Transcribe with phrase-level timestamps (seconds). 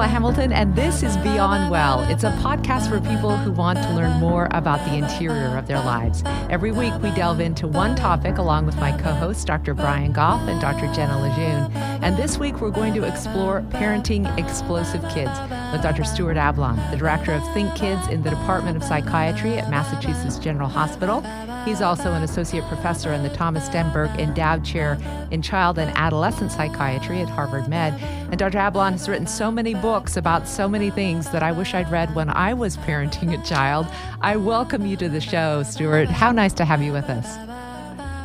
[0.00, 2.00] Sheila Hamilton, and this is Beyond Well.
[2.08, 5.80] It's a podcast for people who want to learn more about the interior of their
[5.80, 6.22] lives.
[6.48, 9.74] Every week, we delve into one topic along with my co hosts, Dr.
[9.74, 10.90] Brian Goff and Dr.
[10.94, 11.70] Jenna Lejeune.
[12.02, 15.38] And this week, we're going to explore parenting explosive kids
[15.70, 16.04] with Dr.
[16.04, 20.70] Stuart Ablon, the director of Think Kids in the Department of Psychiatry at Massachusetts General
[20.70, 21.20] Hospital.
[21.66, 24.98] He's also an associate professor in the Thomas Stemberg Endowed Chair
[25.30, 27.92] in Child and Adolescent Psychiatry at Harvard Med.
[28.30, 28.58] And Dr.
[28.58, 32.14] Ablon has written so many books about so many things that I wish I'd read
[32.14, 33.88] when I was parenting a child.
[34.20, 36.08] I welcome you to the show, Stuart.
[36.08, 37.26] How nice to have you with us.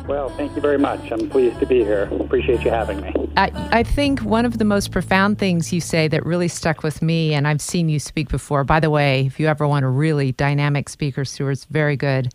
[0.06, 1.10] Well, thank you very much.
[1.10, 2.04] I'm pleased to be here.
[2.20, 3.12] Appreciate you having me.
[3.36, 7.02] I, I think one of the most profound things you say that really stuck with
[7.02, 8.62] me, and I've seen you speak before.
[8.62, 12.32] By the way, if you ever want a really dynamic speaker, Stuart's very good.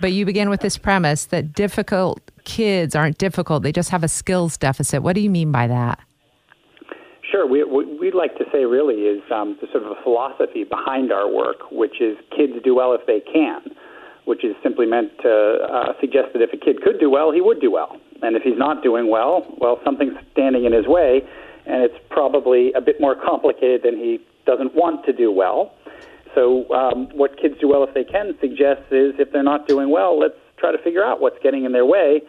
[0.00, 4.08] But you begin with this premise that difficult kids aren't difficult, they just have a
[4.08, 5.02] skills deficit.
[5.02, 5.98] What do you mean by that?
[7.30, 7.46] Sure.
[7.46, 11.10] We, what we'd like to say really is um, the sort of a philosophy behind
[11.10, 13.62] our work, which is kids do well if they can,
[14.26, 17.40] which is simply meant to uh, suggest that if a kid could do well, he
[17.40, 17.96] would do well.
[18.22, 21.22] And if he's not doing well, well, something's standing in his way,
[21.66, 25.74] and it's probably a bit more complicated than he doesn't want to do well.
[26.34, 29.90] So, um, what kids do well if they can suggests is if they're not doing
[29.90, 32.20] well, let's try to figure out what's getting in their way.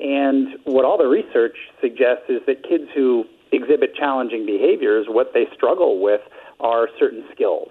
[0.00, 5.46] And what all the research suggests is that kids who exhibit challenging behaviors, what they
[5.54, 6.20] struggle with
[6.60, 7.68] are certain skills.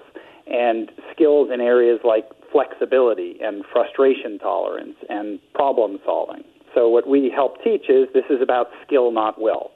[0.48, 6.44] And skills in areas like flexibility and frustration tolerance and problem solving.
[6.74, 9.72] So, what we help teach is this is about skill, not will.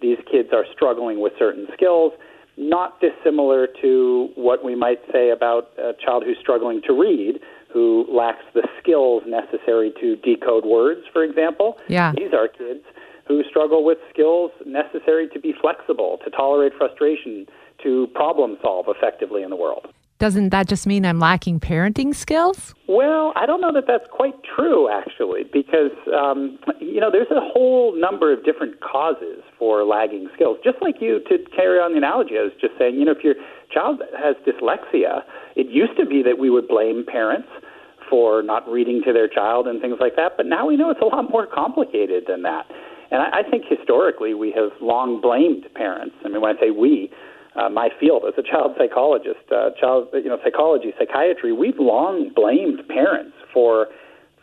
[0.00, 2.12] These kids are struggling with certain skills,
[2.56, 7.40] not dissimilar to what we might say about a child who's struggling to read,
[7.72, 11.76] who lacks the skills necessary to decode words, for example.
[11.88, 12.12] Yeah.
[12.16, 12.84] These are kids
[13.26, 17.46] who struggle with skills necessary to be flexible, to tolerate frustration,
[17.82, 19.88] to problem solve effectively in the world.
[20.18, 22.74] Doesn't that just mean I'm lacking parenting skills?
[22.88, 27.40] Well, I don't know that that's quite true, actually, because, um, you know, there's a
[27.40, 30.56] whole number of different causes for lagging skills.
[30.64, 33.22] Just like you, to carry on the analogy, I was just saying, you know, if
[33.22, 33.34] your
[33.70, 35.20] child has dyslexia,
[35.54, 37.48] it used to be that we would blame parents
[38.08, 41.02] for not reading to their child and things like that, but now we know it's
[41.02, 42.64] a lot more complicated than that.
[43.10, 46.14] And I, I think historically we have long blamed parents.
[46.24, 47.10] I mean, when I say we,
[47.54, 52.30] uh, my field as a child psychologist, uh, child you know psychology, psychiatry, we've long
[52.34, 53.86] blamed parents for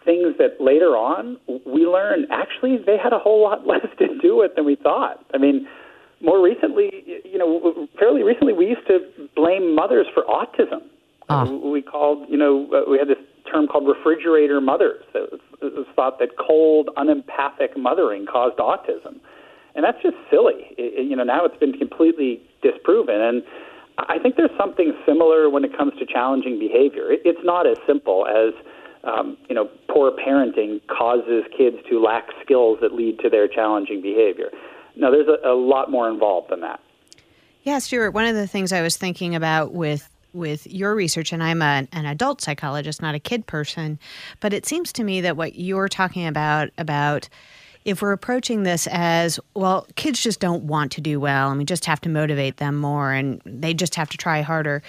[0.03, 4.37] things that later on we learn actually they had a whole lot less to do
[4.37, 5.23] with than we thought.
[5.33, 5.67] I mean,
[6.21, 6.89] more recently,
[7.25, 8.99] you know, fairly recently, we used to
[9.35, 10.81] blame mothers for autism.
[11.29, 11.49] Ah.
[11.49, 13.17] We called, you know, uh, we had this
[13.49, 15.03] term called refrigerator mothers.
[15.13, 19.19] It was, it was thought that cold, unempathic mothering caused autism,
[19.75, 20.73] and that's just silly.
[20.77, 23.43] It, you know, now it's been completely disproven, and
[23.97, 27.11] I think there's something similar when it comes to challenging behavior.
[27.11, 28.53] It, it's not as simple as
[29.03, 34.01] um, you know, poor parenting causes kids to lack skills that lead to their challenging
[34.01, 34.49] behavior.
[34.95, 36.79] No, there's a, a lot more involved than that.
[37.63, 41.43] Yeah, Stuart, one of the things I was thinking about with with your research and
[41.43, 43.99] I'm a, an adult psychologist, not a kid person,
[44.39, 47.29] but it seems to me that what you're talking about about
[47.85, 51.65] if we're approaching this as well kids just don't want to do well and we
[51.65, 54.81] just have to motivate them more and they just have to try harder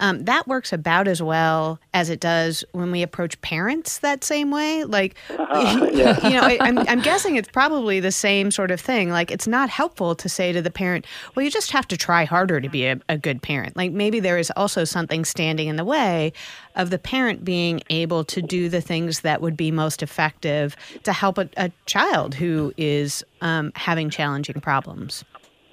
[0.00, 4.50] um, that works about as well as it does when we approach parents that same
[4.50, 4.84] way.
[4.84, 9.10] Like you know I, I'm, I'm guessing it's probably the same sort of thing.
[9.10, 12.24] Like it's not helpful to say to the parent well you just have to try
[12.24, 13.76] harder to be a, a good parent.
[13.76, 16.32] Like maybe there is also something standing in the way
[16.76, 21.12] of the parent being able to do the things that would be most effective to
[21.12, 25.24] help a, a child who is um, having challenging problems.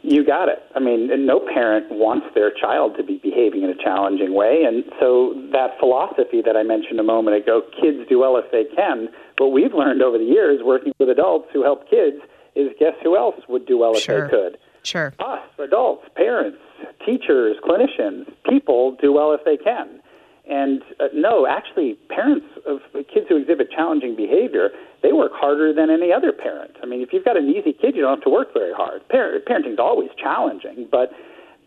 [0.03, 0.59] You got it.
[0.75, 4.63] I mean, no parent wants their child to be behaving in a challenging way.
[4.67, 8.63] And so that philosophy that I mentioned a moment ago, kids do well if they
[8.75, 12.17] can, what we've learned over the years working with adults who help kids
[12.55, 14.25] is guess who else would do well if Sure.
[14.27, 14.57] they could?
[14.83, 15.13] Sure.
[15.19, 16.57] us, adults, parents,
[17.05, 19.99] teachers, clinicians, people do well if they can.
[20.49, 22.79] And uh, no, actually, parents of
[23.13, 24.69] kids who exhibit challenging behavior,
[25.03, 26.71] they work harder than any other parent.
[26.81, 29.07] I mean, if you've got an easy kid, you don't have to work very hard.
[29.09, 31.11] Par- parenting's always challenging, but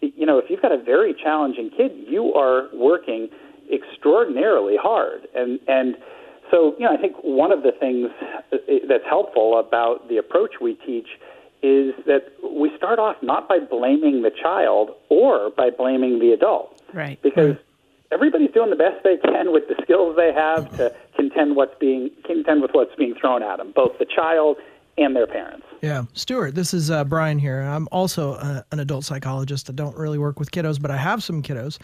[0.00, 3.28] you know, if you've got a very challenging kid, you are working
[3.70, 5.28] extraordinarily hard.
[5.34, 5.96] And and
[6.50, 8.08] so, you know, I think one of the things
[8.52, 8.56] uh,
[8.88, 11.06] that's helpful about the approach we teach
[11.62, 16.80] is that we start off not by blaming the child or by blaming the adult
[16.94, 17.20] Right.
[17.22, 17.56] because
[18.12, 22.10] everybody's doing the best they can with the skills they have to contend what's being
[22.24, 24.56] contend with what's being thrown at them, both the child
[24.98, 25.66] and their parents.
[25.80, 27.60] Yeah, Stuart, this is uh, Brian here.
[27.60, 29.70] I'm also a, an adult psychologist.
[29.70, 31.78] I don't really work with kiddos, but I have some kiddos,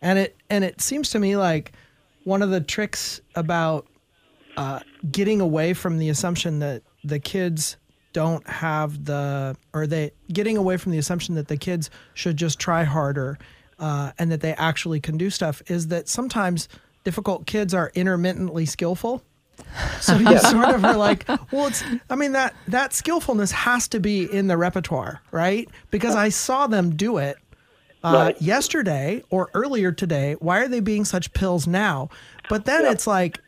[0.00, 1.72] and it and it seems to me like
[2.24, 3.86] one of the tricks about
[4.56, 4.80] uh,
[5.10, 7.76] getting away from the assumption that the kids
[8.12, 12.58] don't have the or they getting away from the assumption that the kids should just
[12.58, 13.38] try harder
[13.78, 16.68] uh, and that they actually can do stuff is that sometimes
[17.04, 19.22] difficult kids are intermittently skillful
[20.00, 21.82] so you sort of are like, well, it's.
[22.10, 25.66] I mean that that skillfulness has to be in the repertoire, right?
[25.90, 27.36] Because I saw them do it
[28.04, 28.42] uh, Right.
[28.42, 30.34] yesterday or earlier today.
[30.40, 32.10] Why are they being such pills now?
[32.50, 32.92] But then Yeah.
[32.92, 33.40] it's like,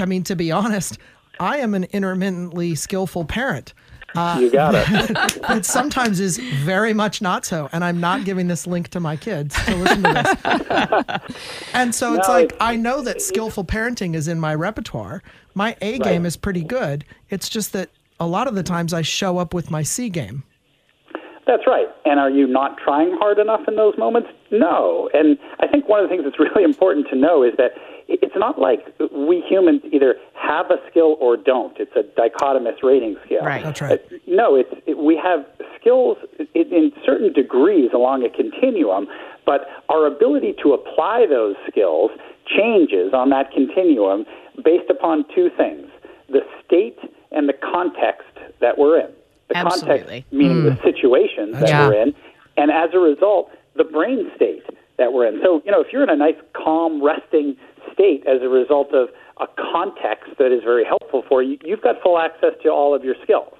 [0.00, 0.98] I mean, to be honest,
[1.38, 3.72] I am an intermittently skillful parent.
[4.36, 5.42] Uh, You got it.
[5.48, 9.16] That sometimes is very much not so, and I'm not giving this link to my
[9.16, 11.62] kids to listen to this.
[11.74, 15.22] and so it's No, like it's- I know that skillful parenting is in my repertoire.
[15.54, 16.02] My A Right.
[16.02, 17.04] game is pretty good.
[17.30, 17.90] It's just that
[18.20, 20.42] a lot of the times I show up with my C game.
[21.46, 21.86] That's right.
[22.04, 24.28] And are you not trying hard enough in those moments?
[24.50, 25.08] No.
[25.14, 27.95] And I think one of the things that's really important to know is that it-
[28.08, 28.80] it's not like
[29.12, 31.76] we humans either have a skill or don't.
[31.78, 33.44] It's a dichotomous rating scale.
[33.44, 33.62] Right.
[33.64, 34.00] That's right.
[34.00, 35.44] Uh, No, it's it, we have
[35.80, 36.16] skills
[36.54, 39.06] in, in certain degrees along a continuum,
[39.44, 42.10] but our ability to apply those skills
[42.46, 44.24] changes on that continuum
[44.64, 45.86] based upon two things:
[46.28, 46.98] the state
[47.32, 48.28] and the context
[48.60, 49.10] that we're in.
[49.48, 49.96] The Absolutely.
[49.98, 51.88] context meaning the situations that Yeah.
[51.88, 52.14] we're in,
[52.56, 54.62] and as a result, the brain state
[54.98, 55.40] that we're in.
[55.42, 57.56] So, you know, if you're in a nice, calm, resting
[57.92, 59.08] state as a result of
[59.40, 63.04] a context that is very helpful for you, you've got full access to all of
[63.04, 63.54] your skills.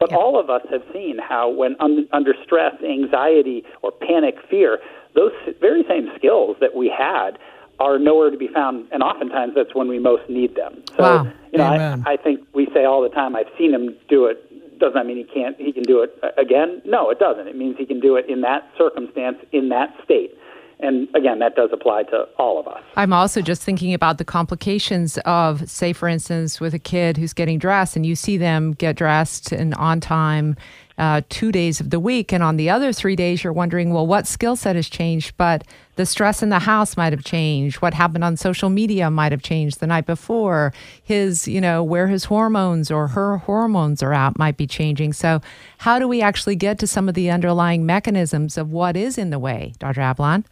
[0.00, 4.78] But all of us have seen how, when un- under stress, anxiety, or panic, fear,
[5.14, 7.38] those very same skills that we had
[7.78, 10.82] are nowhere to be found, and oftentimes that's when we most need them.
[10.96, 11.32] So, Wow.
[11.52, 11.64] you know.
[11.64, 15.06] I, I think we say all the time, "I've seen him do it." Doesn't that
[15.06, 15.56] mean he can't?
[15.56, 16.82] He can do it again?
[16.84, 17.46] No, it doesn't.
[17.46, 20.36] It means he can do it in that circumstance, in that state.
[20.84, 22.82] And again, that does apply to all of us.
[22.96, 27.32] I'm also just thinking about the complications of, say, for instance, with a kid who's
[27.32, 30.56] getting dressed and you see them get dressed and on time
[30.96, 32.32] uh, two days of the week.
[32.32, 35.36] And on the other three days, you're wondering, well, what skill set has changed?
[35.36, 35.64] But
[35.96, 37.76] the stress in the house might have changed.
[37.76, 40.72] What happened on social media might have changed the night before.
[41.02, 45.14] His, you know, where his hormones or her hormones are at might be changing.
[45.14, 45.40] So,
[45.78, 49.30] how do we actually get to some of the underlying mechanisms of what is in
[49.30, 50.00] the way, Dr.
[50.00, 50.44] Ablon?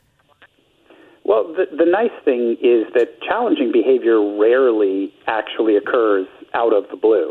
[1.24, 6.96] Well, the, the nice thing is that challenging behavior rarely actually occurs out of the
[6.96, 7.30] blue.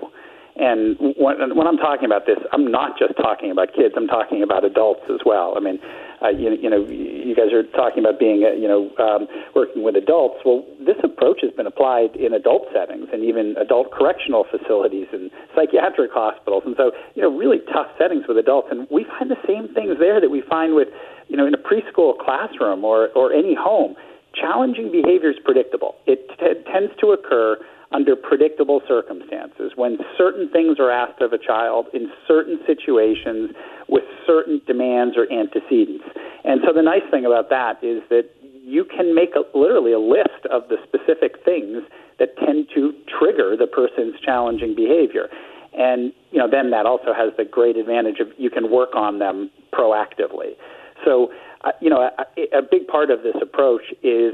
[0.55, 3.95] And when, when I'm talking about this, I'm not just talking about kids.
[3.95, 5.55] I'm talking about adults as well.
[5.57, 5.79] I mean,
[6.21, 9.83] uh, you, you know, you guys are talking about being, uh, you know, um, working
[9.83, 10.37] with adults.
[10.45, 15.31] Well, this approach has been applied in adult settings and even adult correctional facilities and
[15.55, 16.63] psychiatric hospitals.
[16.65, 18.69] And so, you know, really tough settings with adults.
[18.69, 20.89] And we find the same things there that we find with,
[21.27, 23.95] you know, in a preschool classroom or, or any home.
[24.33, 25.95] Challenging behavior is predictable.
[26.05, 27.57] It t- tends to occur
[27.91, 33.51] under predictable circumstances when certain things are asked of a child in certain situations
[33.89, 36.05] with certain demands or antecedents.
[36.43, 38.29] And so the nice thing about that is that
[38.63, 41.83] you can make a, literally a list of the specific things
[42.19, 45.27] that tend to trigger the person's challenging behavior.
[45.73, 49.19] And you know, then that also has the great advantage of you can work on
[49.19, 50.55] them proactively.
[51.03, 51.31] So,
[51.63, 54.33] uh, you know, a, a big part of this approach is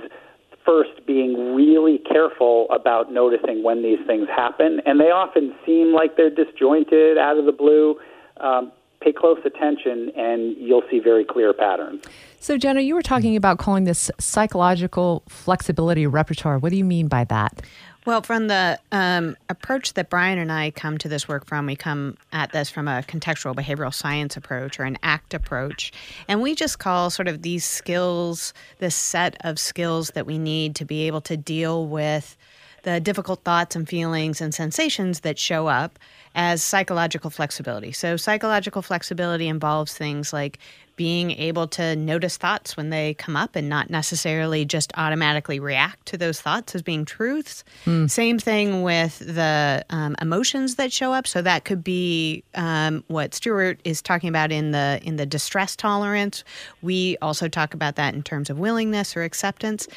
[0.68, 6.18] first being really careful about noticing when these things happen, and they often seem like
[6.18, 7.96] they're disjointed, out of the blue.
[8.42, 8.72] Um,
[9.02, 12.04] pay close attention, and you'll see very clear patterns.
[12.40, 16.58] So, Jenna, you were talking about calling this psychological flexibility repertoire.
[16.60, 17.62] What do you mean by that?
[18.08, 21.76] Well, from the um, approach that Brian and I come to this work from, we
[21.76, 25.92] come at this from a contextual behavioral science approach or an ACT approach.
[26.30, 30.74] And we just call sort of these skills, this set of skills that we need
[30.76, 32.38] to be able to deal with
[32.84, 36.00] the difficult thoughts and feelings and sensations that show up
[36.34, 37.92] as psychological flexibility.
[37.92, 40.60] So, psychological flexibility involves things like
[40.98, 46.06] being able to notice thoughts when they come up and not necessarily just automatically react
[46.08, 47.63] to those thoughts as being truths.
[48.08, 51.25] Same thing with the um, emotions that show up.
[51.27, 55.75] So that could be um, what Stuart is talking about in the in the distress
[55.75, 56.44] tolerance.
[56.82, 59.88] We also talk about that in terms of willingness or acceptance,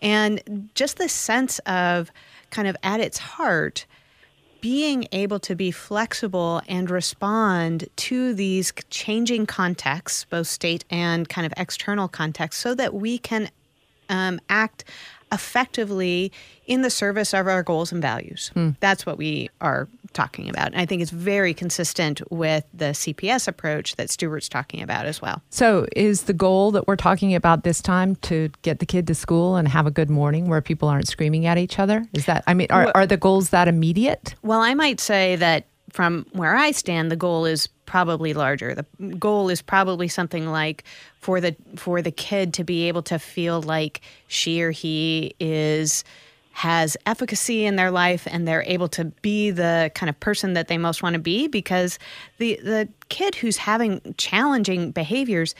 [0.00, 2.12] and just the sense of
[2.50, 3.86] kind of at its heart
[4.60, 11.46] being able to be flexible and respond to these changing contexts, both state and kind
[11.46, 13.50] of external contexts, so that we can
[14.08, 14.84] um, act
[15.32, 16.32] effectively
[16.66, 18.50] in the service of our goals and values.
[18.80, 20.68] That's what we are talking about.
[20.68, 25.22] And I think it's very consistent with the CPS approach that Stuart's talking about as
[25.22, 25.42] well.
[25.50, 29.14] So, is the goal that we're talking about this time to get the kid to
[29.14, 32.06] school and have a good morning where people aren't screaming at each other?
[32.12, 34.34] Is that, I mean, are, are the goals that immediate?
[34.42, 38.74] Well, I might say that from where I stand, the goal is probably larger.
[38.74, 38.86] The
[39.16, 40.84] goal is probably something like
[41.18, 46.04] for the for the kid to be able to feel like she or he is
[46.60, 50.68] has efficacy in their life and they're able to be the kind of person that
[50.68, 51.98] they most want to be because
[52.36, 55.54] the the kid who's having challenging behaviors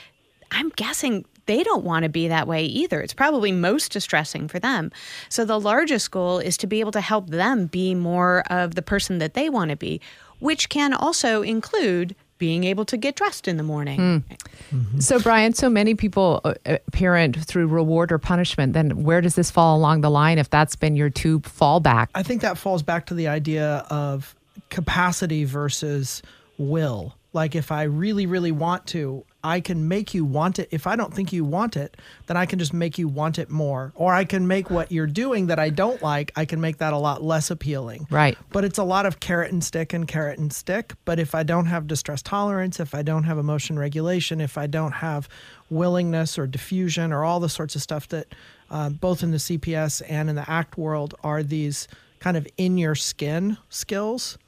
[0.51, 3.01] I'm guessing they don't want to be that way either.
[3.01, 4.93] It's probably most distressing for them.
[5.31, 8.83] So the largest goal is to be able to help them be more of the
[8.83, 10.03] person that they want to be,
[10.39, 14.01] which can also include being able to get dressed in the morning.
[14.01, 14.25] Mm.
[14.73, 14.99] Mm-hmm.
[14.99, 18.73] So, Brian, so many people uh, uh, parent through reward or punishment.
[18.73, 22.09] Then, where does this fall along the line if that's been your two fallback?
[22.15, 24.35] I think that falls back to the idea of
[24.71, 26.23] capacity versus
[26.59, 27.15] will.
[27.35, 30.69] Like, if I really, really want to, I can make you want it.
[30.71, 33.51] If I don't think you want it, then I can just make you want it
[33.51, 33.93] more.
[33.95, 36.93] Or I can make what you're doing that I don't like, I can make that
[36.93, 38.07] a lot less appealing.
[38.11, 38.37] Right.
[38.53, 40.95] But it's a lot of carrot and stick and carrot and stick.
[41.05, 44.67] But if I don't have distress tolerance, if I don't have emotion regulation, if I
[44.67, 45.29] don't have
[45.71, 48.35] willingness or defusion or all the sorts of stuff that
[48.71, 52.77] uh, both in the CPS and in the ACT world are these kind of in
[52.77, 54.39] your skin skills.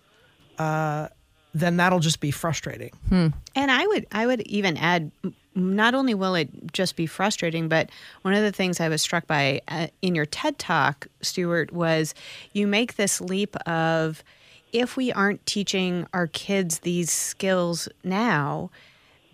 [0.58, 1.08] Uh,
[1.54, 2.90] then that'll just be frustrating.
[3.08, 3.28] Hmm.
[3.54, 5.10] And I would I would even add
[5.54, 7.90] not only will it just be frustrating, but
[8.22, 12.14] one of the things I was struck by uh, in your TED talk, Stuart, was
[12.52, 14.24] you make this leap of
[14.72, 18.70] if we aren't teaching our kids these skills now,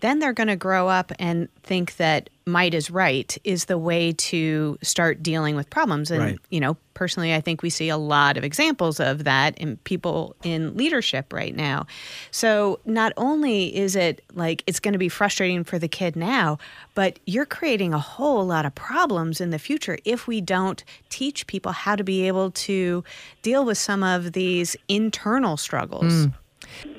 [0.01, 4.13] then they're going to grow up and think that might is right is the way
[4.13, 6.11] to start dealing with problems.
[6.11, 6.39] And, right.
[6.51, 10.35] you know, personally, I think we see a lot of examples of that in people
[10.43, 11.87] in leadership right now.
[12.31, 16.59] So not only is it like it's going to be frustrating for the kid now,
[16.95, 21.47] but you're creating a whole lot of problems in the future if we don't teach
[21.47, 23.05] people how to be able to
[23.43, 26.13] deal with some of these internal struggles.
[26.13, 26.33] Mm.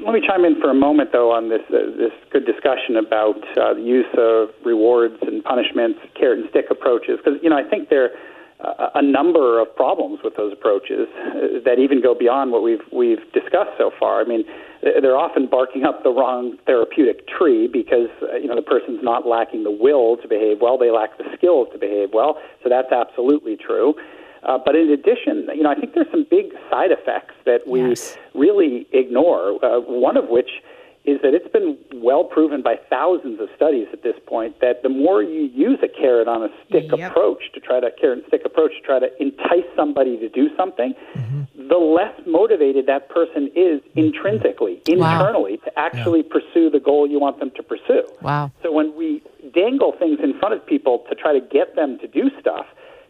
[0.01, 3.37] Let me chime in for a moment, though, on this uh, this good discussion about
[3.57, 7.63] uh, the use of rewards and punishments, carrot and stick approaches, because you know I
[7.63, 12.51] think there are a number of problems with those approaches uh, that even go beyond
[12.51, 14.19] what we've we've discussed so far.
[14.21, 14.43] I mean,
[14.81, 19.25] they're often barking up the wrong therapeutic tree because uh, you know the person's not
[19.25, 22.37] lacking the will to behave well; they lack the skills to behave well.
[22.63, 23.95] So that's absolutely true.
[24.43, 27.81] Uh, but in addition, you know, I think there's some big side effects that we
[27.81, 28.17] yes.
[28.33, 29.63] really ignore.
[29.63, 30.49] Uh, one of which
[31.05, 34.89] is that it's been well proven by thousands of studies at this point that the
[34.89, 37.11] more you use a carrot on a stick yep.
[37.11, 40.49] approach to try to carrot and stick approach to try to entice somebody to do
[40.57, 41.67] something, mm-hmm.
[41.67, 45.65] the less motivated that person is intrinsically, internally, wow.
[45.65, 46.33] to actually yeah.
[46.33, 48.03] pursue the goal you want them to pursue.
[48.21, 48.51] Wow.
[48.61, 52.07] So when we dangle things in front of people to try to get them to
[52.07, 52.65] do stuff,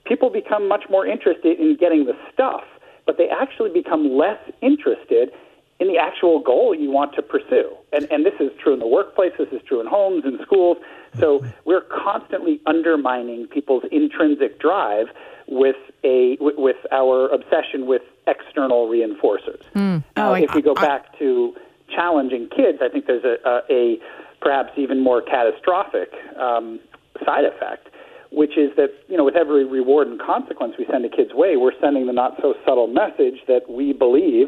[0.09, 2.63] people become much more interested in getting the stuff,
[3.05, 5.31] but they actually become less interested
[5.79, 7.71] in the actual goal you want to pursue.
[7.93, 10.77] And, and this is true in the workplace, this is true in homes and schools.
[11.17, 15.07] So we're constantly undermining people's intrinsic drive
[15.47, 19.63] with a with our obsession with external reinforcers.
[19.73, 20.03] Mm.
[20.17, 21.55] Oh, if we go I, back to
[21.95, 23.97] challenging kids, I think there's a, a, a
[24.41, 26.79] perhaps even more catastrophic um,
[27.25, 27.88] side effect
[28.31, 31.57] which is that you know with every reward and consequence we send a kid's way,
[31.57, 34.47] we're sending the not so subtle message that we believe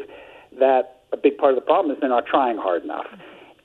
[0.58, 3.06] that a big part of the problem is they're not trying hard enough.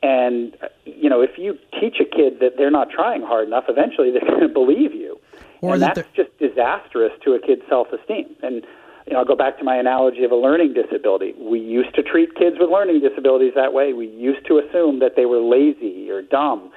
[0.04, 3.66] And uh, you know, if you teach a kid that they're not trying hard enough,
[3.68, 5.20] eventually they're going to believe you,
[5.62, 8.36] or and that that's just disastrous to a kid's self-esteem.
[8.44, 8.66] And
[9.08, 11.34] you know, I'll go back to my analogy of a learning disability.
[11.40, 13.94] We used to treat kids with learning disabilities that way.
[13.94, 16.72] We used to assume that they were lazy or dumb,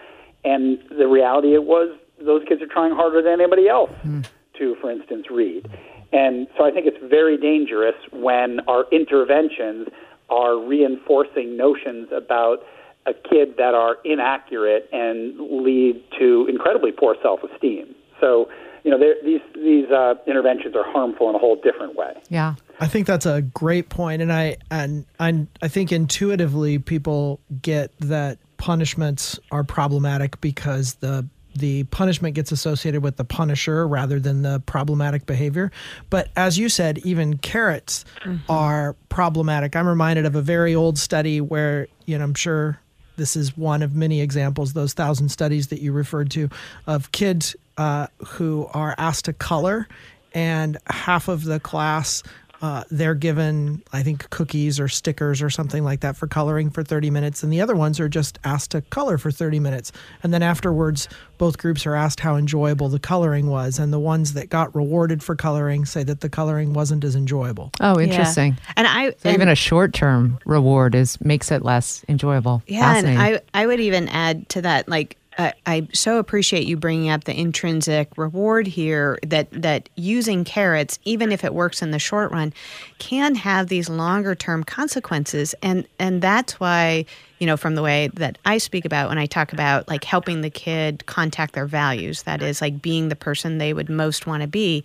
[0.45, 4.27] and the reality it was those kids are trying harder than anybody else mm.
[4.59, 5.69] to, for instance, read.
[6.13, 9.89] And so I think it's very dangerous when our interventions
[10.29, 12.63] are reinforcing notions about
[13.07, 17.95] a kid that are inaccurate and lead to incredibly poor self-esteem.
[18.21, 18.49] So,
[18.85, 22.15] you know, these these uh, interventions are harmful in a whole different way.
[22.29, 27.41] Yeah, I think that's a great point, and I and I, I think intuitively people
[27.63, 34.21] get that punishments are problematic because the the punishment gets associated with the punisher rather
[34.21, 35.71] than the problematic behavior.
[36.09, 38.51] But as you said, even carrots mm-hmm.
[38.51, 39.77] are problematic.
[39.77, 42.81] I'm reminded of a very old study where, you know, I'm sure
[43.17, 46.49] this is one of many examples, those thousand studies that you referred to,
[46.87, 49.89] of kids uh, who are asked to color,
[50.33, 52.23] and half of the class
[52.63, 56.83] uh, they're given, I think, cookies or stickers or something like that for coloring for
[56.83, 59.93] 30 minutes, and the other ones are just asked to color for 30 minutes.
[60.23, 64.35] And then afterwards, both groups are asked how enjoyable the coloring was, and the ones
[64.35, 67.71] that got rewarded for coloring say that the coloring wasn't as enjoyable.
[67.81, 68.53] Oh, interesting.
[68.53, 68.73] Yeah.
[68.77, 72.63] And I So and, even a short-term reward is makes it less enjoyable.
[72.67, 75.17] yeah, and I I would even add to that like.
[75.39, 80.99] I, I so appreciate you bringing up the intrinsic reward here that that using carrots,
[81.05, 82.53] even if it works in the short run,
[82.99, 87.05] can have these longer term consequences, and and that's why
[87.39, 90.41] you know from the way that I speak about when I talk about like helping
[90.41, 94.43] the kid contact their values, that is like being the person they would most want
[94.43, 94.85] to be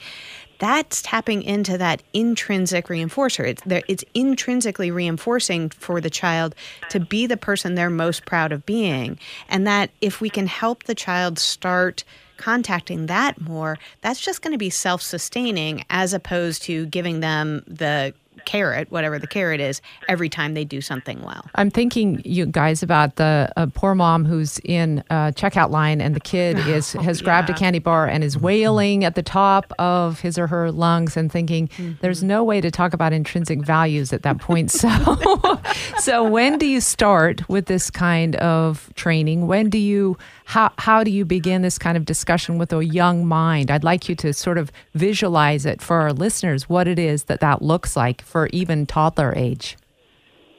[0.60, 3.46] that's tapping into that intrinsic reinforcer.
[3.48, 6.56] It's it's intrinsically reinforcing for the child
[6.90, 9.20] to be the person they're most proud of being,
[9.50, 12.04] and that if we can help the child start
[12.38, 18.14] contacting that more, that's just going to be self-sustaining as opposed to giving them the
[18.46, 21.46] carrot, whatever the carrot is, every time they do something well.
[21.56, 26.16] I'm thinking, you guys, about the uh, poor mom who's in a checkout line, and
[26.16, 30.20] the kid is has grabbed a candy bar and is wailing at the top of
[30.20, 31.70] his or her lungs, and thinking,
[32.02, 34.90] "There's no way to talk about intrinsic values at that point." So,
[36.00, 39.48] so when do you start with this kind of training?
[39.48, 43.26] When do you how how do you begin this kind of discussion with a young
[43.26, 43.70] mind?
[43.70, 47.40] I'd like you to sort of visualize it for our listeners what it is that
[47.42, 49.78] that looks like for even toddler age.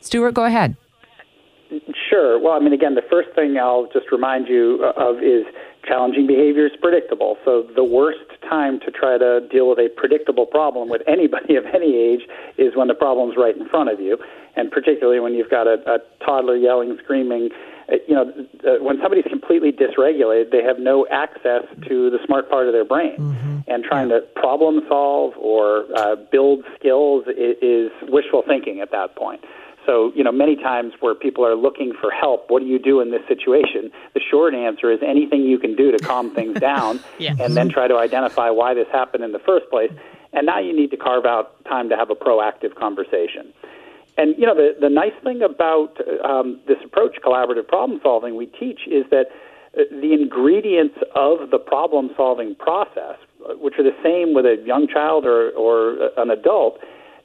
[0.01, 0.77] Stuart, go ahead.
[2.09, 2.39] Sure.
[2.41, 5.45] Well, I mean, again, the first thing I'll just remind you uh, of is
[5.87, 7.37] challenging behavior is predictable.
[7.45, 11.65] So the worst time to try to deal with a predictable problem with anybody of
[11.75, 12.23] any age
[12.59, 14.19] is when the problem's right in front of you,
[14.57, 17.51] and particularly when you've got a, a toddler yelling, screaming.
[17.89, 18.33] Uh, You know,
[18.67, 22.85] uh, when somebody's completely dysregulated, they have no access to the smart part of their
[22.85, 23.15] brain,
[23.69, 29.43] and trying to problem solve or uh, build skills is wishful thinking at that point.
[29.85, 33.01] So, you know, many times where people are looking for help, what do you do
[33.01, 33.93] in this situation?
[34.15, 37.39] The short answer is anything you can do to calm things down Yes.
[37.41, 39.93] and then try to identify why this happened in the first place.
[40.33, 43.53] And now you need to carve out time to have a proactive conversation.
[44.17, 48.47] And, you know, the, the nice thing about um, this approach, collaborative problem solving, we
[48.47, 49.27] teach is that
[49.77, 54.57] uh, the ingredients of the problem solving process, uh, which are the same with a
[54.65, 56.79] young child or, or an adult,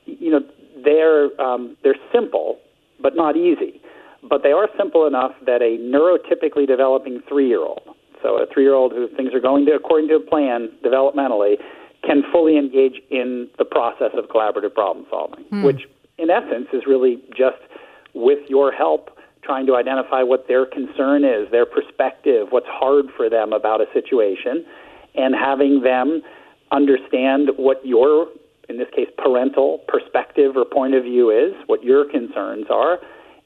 [0.06, 0.42] you know,
[0.84, 2.58] they're um, they're simple
[3.02, 3.82] but not easy.
[4.28, 7.82] But they are simple enough that a neurotypically developing three-year-old,
[8.22, 11.56] so a three-year-old who things are going to according to a plan developmentally,
[12.04, 15.88] can fully engage in the process of collaborative problem solving, which
[16.22, 17.62] in essence is really just
[18.14, 19.10] with your help
[19.44, 23.86] trying to identify what their concern is, their perspective, what's hard for them about a
[23.92, 24.64] situation,
[25.16, 26.22] and having them
[26.72, 28.28] understand what your
[28.72, 33.00] in this case, parental perspective or point of view is, what your concerns are,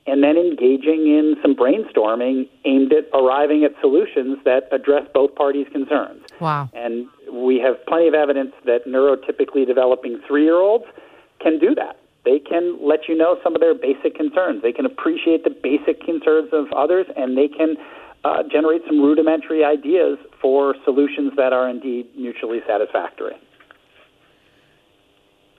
[0.07, 5.65] and then engaging in some brainstorming aimed at arriving at solutions that address both parties'
[5.71, 6.21] concerns.
[6.39, 6.69] Wow.
[6.73, 10.85] And we have plenty of evidence that neurotypically developing three year olds
[11.41, 11.97] can do that.
[12.25, 14.63] They can let you know some of their basic concerns.
[14.63, 17.77] They can appreciate the basic concerns of others, and they can
[18.23, 23.35] uh, generate some rudimentary ideas for solutions that are indeed mutually satisfactory.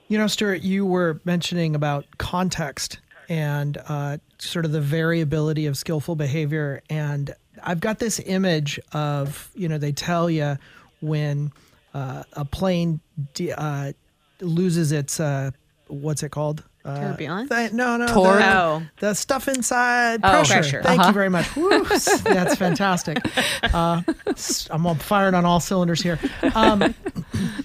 [0.09, 2.99] You know, Stuart, you were mentioning about context
[3.29, 6.81] and uh, sort of the variability of skillful behavior.
[6.89, 10.57] And I've got this image of, you know, they tell you
[11.01, 11.51] when
[11.93, 13.01] uh, a plane
[13.33, 13.93] de- uh,
[14.39, 15.51] loses its, uh,
[15.89, 16.63] what's it called?
[16.85, 17.49] Uh, Turbulence?
[17.49, 18.07] th- no, no.
[18.07, 18.39] Torque?
[18.39, 18.81] The, Oh.
[19.01, 20.53] the stuff inside Oh, pressure.
[20.53, 20.81] pressure.
[20.83, 21.09] Thank Uh-huh.
[21.09, 21.53] you very much.
[21.57, 21.83] Woo,
[22.23, 23.17] that's fantastic.
[23.61, 26.17] Uh, s- I'm all firing on all cylinders here.
[26.55, 26.95] Um,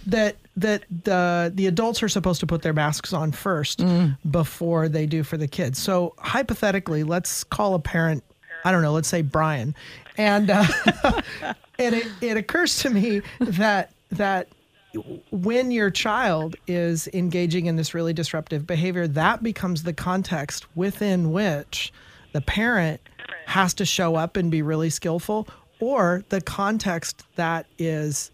[0.06, 3.82] that that the the adults are supposed to put their masks on first
[4.28, 5.78] before they do for the kids.
[5.78, 8.24] So hypothetically, let's call a parent.
[8.64, 8.92] I don't know.
[8.92, 9.74] Let's say Brian,
[10.18, 10.64] and uh,
[11.78, 14.48] and it, it occurs to me that that
[15.31, 21.33] when your child is engaging in this really disruptive behavior, that becomes the context within
[21.33, 21.92] which
[22.33, 23.00] the parent
[23.46, 25.48] has to show up and be really skillful,
[25.81, 28.31] or the context that is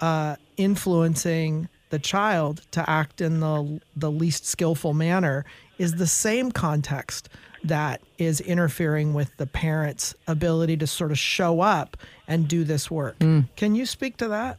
[0.00, 5.44] uh, influencing the child to act in the the least skillful manner
[5.78, 7.28] is the same context
[7.64, 11.96] that is interfering with the parent's ability to sort of show up
[12.28, 13.18] and do this work.
[13.56, 14.58] Can you speak to that?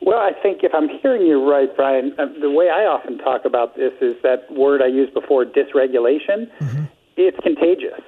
[0.00, 3.44] Well, I think if I'm hearing you right, Brian, uh, the way I often talk
[3.44, 6.50] about this is that word I used before, dysregulation.
[7.16, 8.00] It's contagious.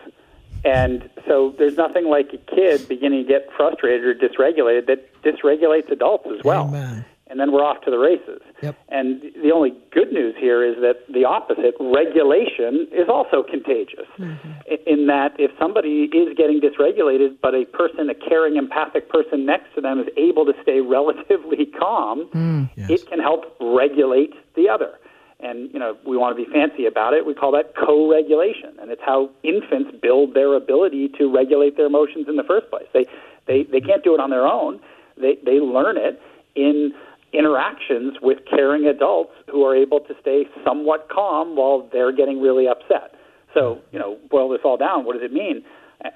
[0.64, 5.90] And so there's nothing like a kid beginning to get frustrated or dysregulated that dysregulates
[5.90, 6.68] adults as well.
[6.68, 7.04] Amen.
[7.30, 8.42] And then we're off to the races.
[8.60, 8.76] Yep.
[8.88, 14.10] And the only good news here is that the opposite, regulation, is also contagious.
[14.18, 14.50] Mm-hmm.
[14.86, 19.72] In that, if somebody is getting dysregulated, but a person, a caring, empathic person next
[19.76, 22.90] to them is able to stay relatively calm, mm, yes.
[22.90, 24.98] it can help regulate the other.
[25.38, 27.24] And you know, we want to be fancy about it.
[27.24, 32.26] We call that co-regulation, and it's how infants build their ability to regulate their emotions
[32.28, 32.86] in the first place.
[32.92, 33.06] They
[33.46, 34.80] they they can't do it on their own.
[35.16, 36.20] They they learn it
[36.54, 36.92] in
[37.32, 42.66] interactions with caring adults who are able to stay somewhat calm while they're getting really
[42.66, 43.14] upset.
[43.54, 45.64] So, you know, boil this all down, what does it mean?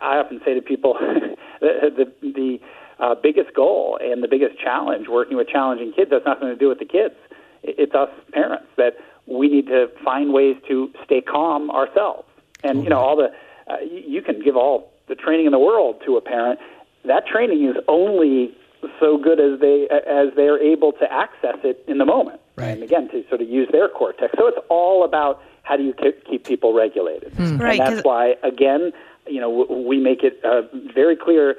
[0.01, 0.95] I often say to people
[1.61, 2.59] the, the, the
[2.99, 6.69] uh, biggest goal and the biggest challenge working with challenging kids has nothing to do
[6.69, 7.15] with the kids.
[7.63, 8.95] It's us parents that
[9.27, 12.29] we need to find ways to stay calm ourselves.
[12.63, 13.31] And, you know, all the,
[13.71, 16.61] uh, you can give all the training in the world to a parent.
[17.05, 18.57] That training is only
[19.01, 22.41] so good as they as they're able to access it in the moment.
[22.57, 22.69] Right.
[22.69, 24.35] And again, to sort of use their cortex.
[24.39, 25.95] So it's all about how do you
[26.31, 27.33] keep people regulated.
[27.35, 27.61] Mm.
[27.61, 28.93] Right, and that's why, again,
[29.27, 30.63] you know, we make it a
[30.95, 31.57] very clear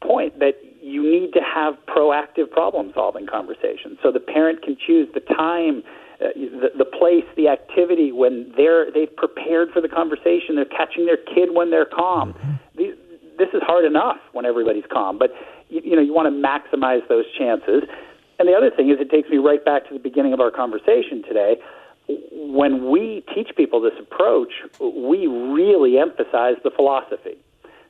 [0.00, 3.98] point that you need to have proactive problem solving conversations.
[4.02, 5.82] So the parent can choose the time.
[6.20, 11.06] Uh, the, the place, the activity when they're they've prepared for the conversation, they're catching
[11.06, 12.32] their kid when they're calm.
[12.32, 12.52] Mm-hmm.
[12.76, 12.94] These,
[13.38, 15.30] this is hard enough when everybody's calm, but
[15.68, 17.84] you, you know, you want to maximize those chances.
[18.38, 20.50] And the other thing is, it takes me right back to the beginning of our
[20.50, 21.56] conversation today.
[22.32, 27.36] When we teach people this approach, we really emphasize the philosophy,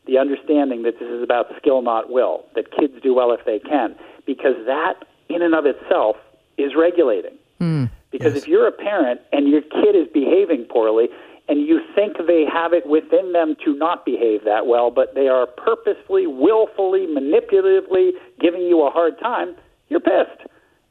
[0.07, 3.59] the understanding that this is about skill, not will, that kids do well if they
[3.59, 3.95] can,
[4.27, 6.17] because that in and of itself
[6.57, 7.37] is regulating.
[7.61, 8.43] Mm, because yes.
[8.43, 11.09] if you're a parent and your kid is behaving poorly,
[11.49, 15.29] and you think they have it within them to not behave that well, but they
[15.29, 19.57] are purposefully, willfully, manipulatively giving you a hard time,
[19.89, 20.47] you're pissed.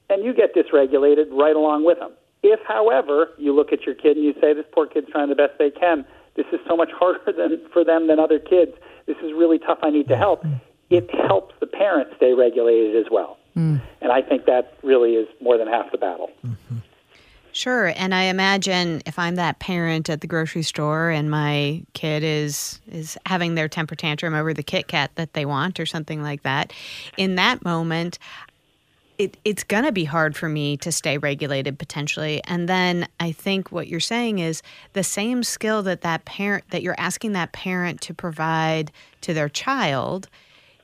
[0.10, 2.12] And you get dysregulated right along with them.
[2.42, 5.36] If, however, you look at your kid and you say, this poor kid's trying the
[5.36, 8.72] best they can, this is so much harder than, for them than other kids,
[9.06, 10.44] this is really tough, I need to help,
[10.90, 13.38] it helps the parent stay regulated as well.
[13.56, 13.82] Mm.
[14.02, 16.30] And I think that really is more than half the battle.
[16.46, 16.78] Mm-hmm.
[17.58, 22.22] Sure, and I imagine if I'm that parent at the grocery store and my kid
[22.22, 26.22] is is having their temper tantrum over the Kit Kat that they want or something
[26.22, 26.72] like that,
[27.18, 28.20] in that moment,
[29.18, 32.44] it, it's going to be hard for me to stay regulated potentially.
[32.44, 34.62] And then I think what you're saying is
[34.94, 38.92] the same skill that that parent that you're asking that parent to provide
[39.22, 40.30] to their child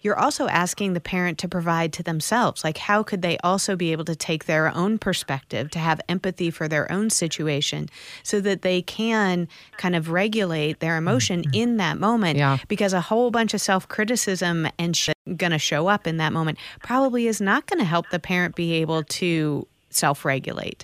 [0.03, 2.63] you're also asking the parent to provide to themselves.
[2.63, 6.51] Like, how could they also be able to take their own perspective, to have empathy
[6.51, 7.89] for their own situation,
[8.21, 11.53] so that they can kind of regulate their emotion mm-hmm.
[11.53, 12.37] in that moment?
[12.37, 12.57] Yeah.
[12.67, 16.33] Because a whole bunch of self criticism and sh- going to show up in that
[16.33, 20.83] moment probably is not going to help the parent be able to self regulate.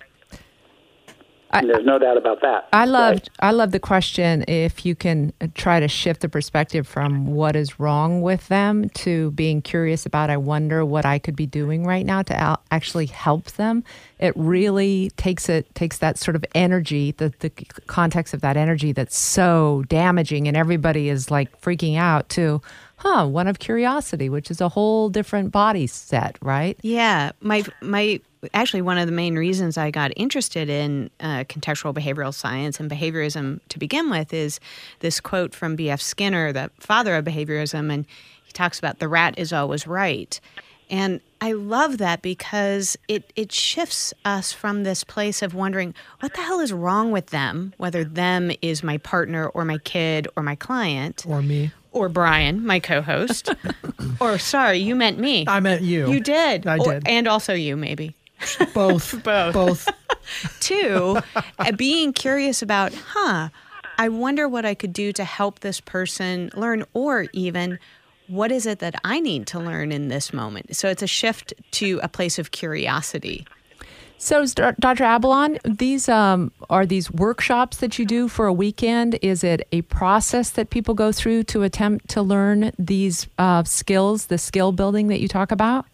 [1.51, 2.69] I, There's no doubt about that.
[2.73, 3.29] I love right?
[3.39, 7.79] I love the question if you can try to shift the perspective from what is
[7.79, 12.05] wrong with them to being curious about I wonder what I could be doing right
[12.05, 13.83] now to actually help them.
[14.19, 17.49] It really takes it takes that sort of energy, the the
[17.88, 22.62] context of that energy that's so damaging and everybody is like freaking out to
[22.99, 26.77] huh, one of curiosity, which is a whole different body set, right?
[26.81, 28.19] Yeah, my my
[28.54, 32.89] actually one of the main reasons I got interested in uh, contextual behavioral science and
[32.89, 34.60] behaviorism to begin with is
[34.99, 36.02] this quote from B.F.
[36.02, 38.06] Skinner, the father of behaviorism, and
[38.45, 40.39] he talks about the rat is always right.
[40.89, 46.34] And I love that because it, it shifts us from this place of wondering what
[46.34, 50.41] the hell is wrong with them, whether them is my partner or my kid or
[50.41, 51.25] my client.
[51.28, 51.71] Or me.
[51.91, 53.54] Or Brian, my co host.
[54.19, 55.45] or sorry, you meant me.
[55.47, 56.12] I meant you.
[56.12, 56.65] You did.
[56.67, 57.08] I or, did.
[57.08, 58.15] And also you, maybe.
[58.73, 59.23] Both.
[59.23, 59.54] Both.
[59.54, 59.89] Both.
[60.60, 61.19] Two,
[61.58, 63.49] uh, being curious about, huh,
[63.97, 67.80] I wonder what I could do to help this person learn, or even
[68.28, 70.75] what is it that I need to learn in this moment?
[70.75, 73.45] So it's a shift to a place of curiosity.
[74.21, 75.06] So, Dr.
[75.06, 79.17] Ablon, these um, are these workshops that you do for a weekend.
[79.21, 84.25] Is it a process that people go through to attempt to learn these uh, skills,
[84.25, 85.86] the skill building that you talk about?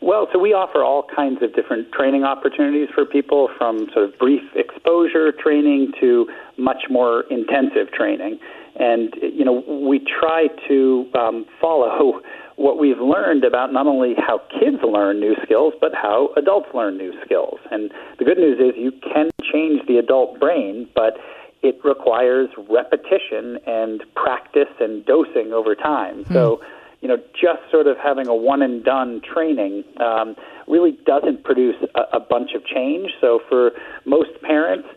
[0.00, 4.18] Well, so we offer all kinds of different training opportunities for people from sort of
[4.18, 8.38] brief exposure training to much more intensive training.
[8.78, 12.20] And, you know, we try to um, follow
[12.56, 16.96] what we've learned about not only how kids learn new skills, but how adults learn
[16.96, 17.58] new skills.
[17.70, 21.18] And the good news is you can change the adult brain, but
[21.62, 26.24] it requires repetition and practice and dosing over time.
[26.24, 26.32] Hmm.
[26.32, 26.60] So,
[27.00, 30.34] you know, just sort of having a one and done training um,
[30.66, 33.10] really doesn't produce a, a bunch of change.
[33.20, 33.72] So for
[34.04, 34.88] most parents,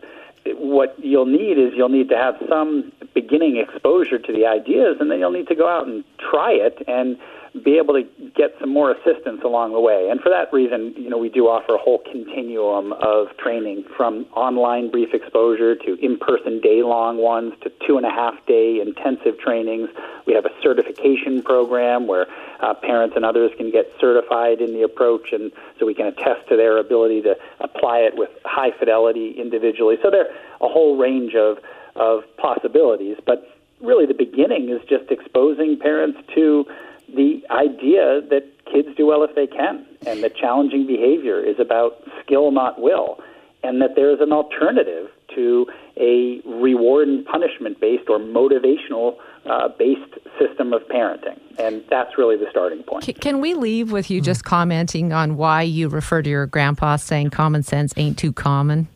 [0.46, 5.10] what you'll need is you'll need to have some beginning exposure to the ideas, and
[5.10, 7.16] then you'll need to go out and try it and
[7.64, 8.02] be able to
[8.34, 10.08] get some more assistance along the way.
[10.10, 14.24] And for that reason, you know, we do offer a whole continuum of training from
[14.34, 19.90] online brief exposure to in-person day-long ones to two and a half day intensive trainings.
[20.26, 22.26] We have a certification program where
[22.60, 26.48] uh, parents and others can get certified in the approach, and so we can attest
[26.48, 29.96] to their ability to apply it with high fidelity individually.
[30.02, 31.58] So there are a whole range of
[31.94, 33.46] of possibilities, but
[33.82, 36.64] really the beginning is just exposing parents to
[37.08, 42.02] the idea that kids do well if they can, and that challenging behavior is about
[42.24, 43.18] skill, not will,
[43.62, 50.14] and that there's an alternative to a reward and punishment based or motivational uh, based
[50.38, 51.38] system of parenting.
[51.58, 53.20] And that's really the starting point.
[53.20, 57.30] Can we leave with you just commenting on why you refer to your grandpa saying
[57.30, 58.88] common sense ain't too common?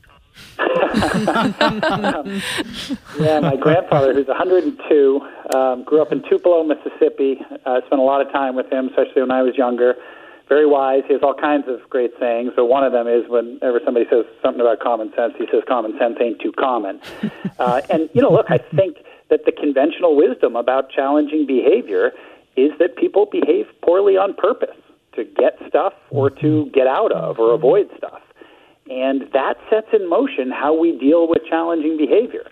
[3.19, 5.21] yeah, my grandfather, who's 102,
[5.55, 7.41] um, grew up in Tupelo, Mississippi.
[7.65, 9.95] I uh, spent a lot of time with him, especially when I was younger.
[10.49, 11.03] Very wise.
[11.07, 12.53] He has all kinds of great sayings.
[12.55, 15.99] So one of them is whenever somebody says something about common sense, he says common
[15.99, 17.01] sense ain't too common.
[17.59, 18.99] Uh, and you know, look, I think
[19.31, 22.13] that the conventional wisdom about challenging behavior
[22.55, 24.77] is that people behave poorly on purpose
[25.15, 28.21] to get stuff or to get out of or avoid stuff.
[28.91, 32.49] And that sets in motion how we deal with challenging behavior.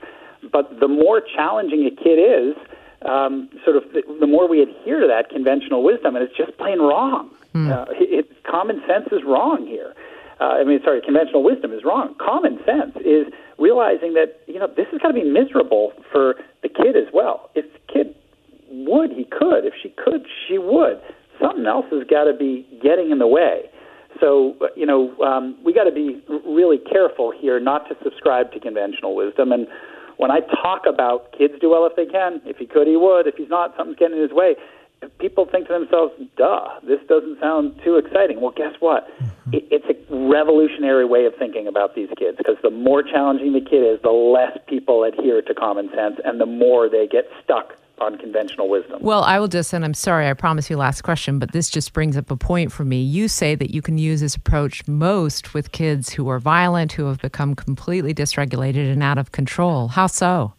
[0.53, 2.57] But the more challenging a kid is,
[3.05, 6.57] um, sort of the, the, more we adhere to that conventional wisdom, and it's just
[6.57, 7.31] plain wrong.
[7.55, 7.71] Mm.
[7.71, 9.95] Uh, it, it, common sense is wrong here.
[10.41, 12.15] Uh, I mean, sorry, conventional wisdom is wrong.
[12.19, 13.27] Common sense is
[13.59, 17.51] realizing that you know this is going to be miserable for the kid as well.
[17.55, 18.15] If the kid
[18.71, 19.65] would, he could.
[19.65, 21.01] If she could, she would.
[21.41, 23.71] Something else has got to be getting in the way.
[24.21, 28.61] So, you know, um, we got to be really careful here not to subscribe to
[28.61, 29.53] conventional wisdom.
[29.53, 29.67] And
[30.17, 33.27] when I talk about kids do well if they can, if he could, he would.
[33.27, 34.57] If he's not, something's getting in his way.
[35.19, 38.41] People think to themselves, duh, this doesn't sound too exciting.
[38.41, 39.07] Well, guess what?
[39.21, 39.51] Mm-hmm.
[39.71, 43.85] it's a revolutionary way of thinking about these kids because the more challenging the kid
[43.85, 48.19] is, the less people adhere to common sense and the more they get stuck on
[48.19, 48.99] conventional wisdom.
[49.01, 51.93] Well, I will just, and I'm sorry, I promise you last question, but this just
[51.93, 53.03] brings up a point for me.
[53.03, 57.07] You say that you can use this approach most with kids who are violent, who
[57.07, 59.89] have become completely dysregulated and out of control.
[59.89, 60.55] How so?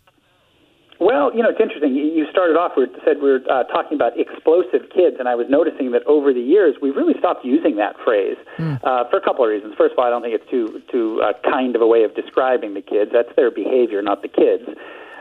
[1.00, 1.94] Well, you know, it's interesting.
[1.94, 5.48] You started off, we said we were uh, talking about explosive kids, and I was
[5.50, 8.80] noticing that over the years we've really stopped using that phrase mm.
[8.82, 9.76] uh, for a couple of reasons.
[9.78, 12.16] First of all, I don't think it's too too uh, kind of a way of
[12.16, 13.12] describing the kids.
[13.12, 14.64] That's their behavior, not the kids.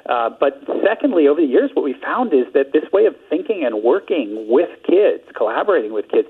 [0.07, 3.65] Uh, but secondly, over the years, what we found is that this way of thinking
[3.65, 6.29] and working with kids, collaborating with kids,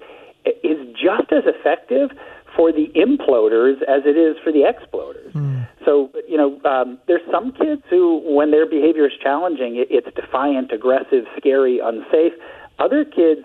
[0.63, 2.11] is just as effective
[2.57, 5.33] for the imploders as it is for the exploders.
[5.33, 5.67] Mm.
[5.85, 10.15] So, you know, um, there's some kids who, when their behavior is challenging, it, it's
[10.15, 12.33] defiant, aggressive, scary, unsafe.
[12.79, 13.43] Other kids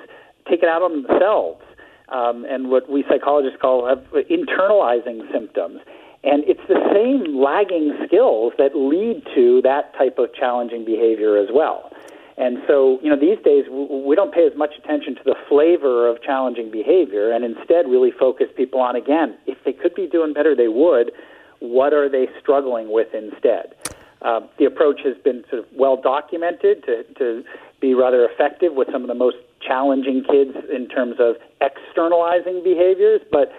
[0.47, 1.61] take it out on themselves,
[2.09, 5.81] um, and what we psychologists call have internalizing symptoms.
[6.23, 11.47] And it's the same lagging skills that lead to that type of challenging behavior as
[11.53, 11.91] well.
[12.37, 16.07] And so, you know, these days we don't pay as much attention to the flavor
[16.07, 20.33] of challenging behavior and instead really focus people on, again, if they could be doing
[20.33, 21.11] better, they would.
[21.59, 23.75] What are they struggling with instead?
[24.21, 27.43] Uh, the approach has been sort of well documented to, to
[27.81, 33.21] be rather effective with some of the most challenging kids in terms of externalizing behaviors,
[33.31, 33.51] but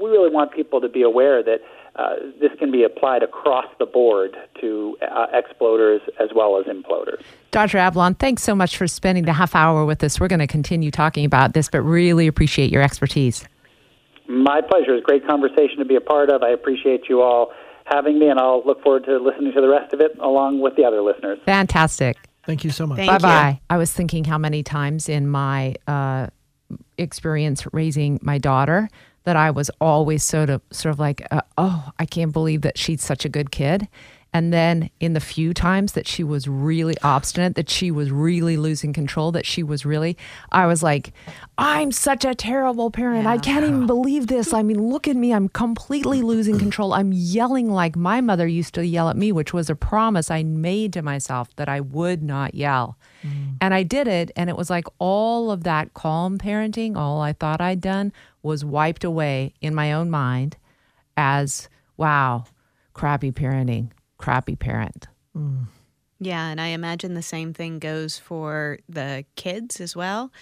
[0.00, 1.60] we really want people to be aware that
[1.98, 7.22] uh, this can be applied across the board to uh, exploders as well as imploders.
[7.50, 7.78] Dr.
[7.78, 10.20] Ablon, thanks so much for spending the half hour with us.
[10.20, 13.44] We're going to continue talking about this, but really appreciate your expertise.
[14.28, 14.94] My pleasure.
[14.94, 16.42] It's a great conversation to be a part of.
[16.42, 17.50] I appreciate you all
[17.86, 20.76] having me, and I'll look forward to listening to the rest of it along with
[20.76, 21.40] the other listeners.
[21.46, 22.16] Fantastic.
[22.44, 23.04] Thank you so much.
[23.06, 23.60] Bye bye.
[23.68, 26.28] I was thinking how many times in my uh,
[26.96, 28.88] experience raising my daughter
[29.28, 32.78] that I was always sort of sort of like, uh, oh, I can't believe that
[32.78, 33.86] she's such a good kid.
[34.32, 38.58] And then in the few times that she was really obstinate, that she was really
[38.58, 40.18] losing control, that she was really,
[40.52, 41.12] I was like,
[41.56, 43.24] I'm such a terrible parent.
[43.24, 43.30] Yeah.
[43.30, 44.52] I can't even believe this.
[44.52, 45.32] I mean, look at me.
[45.32, 46.92] I'm completely losing control.
[46.92, 50.42] I'm yelling like my mother used to yell at me, which was a promise I
[50.42, 52.98] made to myself that I would not yell.
[53.22, 53.56] Mm.
[53.62, 54.30] And I did it.
[54.36, 58.12] And it was like all of that calm parenting, all I thought I'd done
[58.42, 60.58] was wiped away in my own mind
[61.16, 62.44] as, wow,
[62.92, 65.08] crappy parenting, crappy parent.
[65.36, 65.66] Mm.
[66.20, 70.32] Yeah, and I imagine the same thing goes for the kids as well.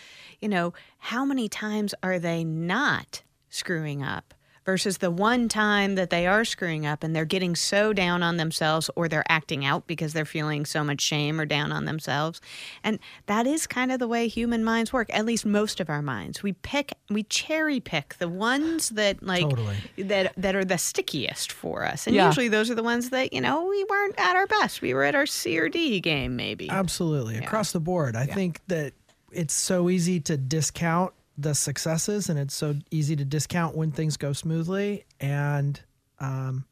[0.40, 4.32] You know, how many times are they not screwing up?
[4.66, 8.36] Versus the one time that they are screwing up and they're getting so down on
[8.36, 12.40] themselves or they're acting out because they're feeling so much shame or down on themselves.
[12.82, 16.02] And that is kind of the way human minds work, at least most of our
[16.02, 16.42] minds.
[16.42, 19.76] We pick we cherry pick the ones that like Totally.
[19.98, 22.06] that that are the stickiest for us.
[22.06, 22.26] And Yeah.
[22.26, 24.82] usually those are the ones that, you know, we weren't at our best.
[24.82, 26.68] We were at our C or D game maybe.
[26.68, 27.36] Absolutely.
[27.38, 28.16] Across the board.
[28.16, 28.92] I think that
[29.30, 34.16] it's so easy to discount the successes and it's so easy to discount when things
[34.16, 35.04] go smoothly.
[35.20, 35.80] And,
[36.18, 36.64] um,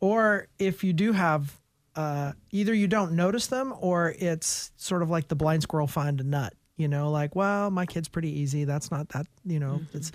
[0.00, 1.58] or if you do have,
[1.96, 6.20] uh, either you don't notice them or it's sort of like the blind squirrel find
[6.20, 8.64] a nut, you know, like, well, my kid's pretty easy.
[8.64, 10.12] That's not that, you know, it's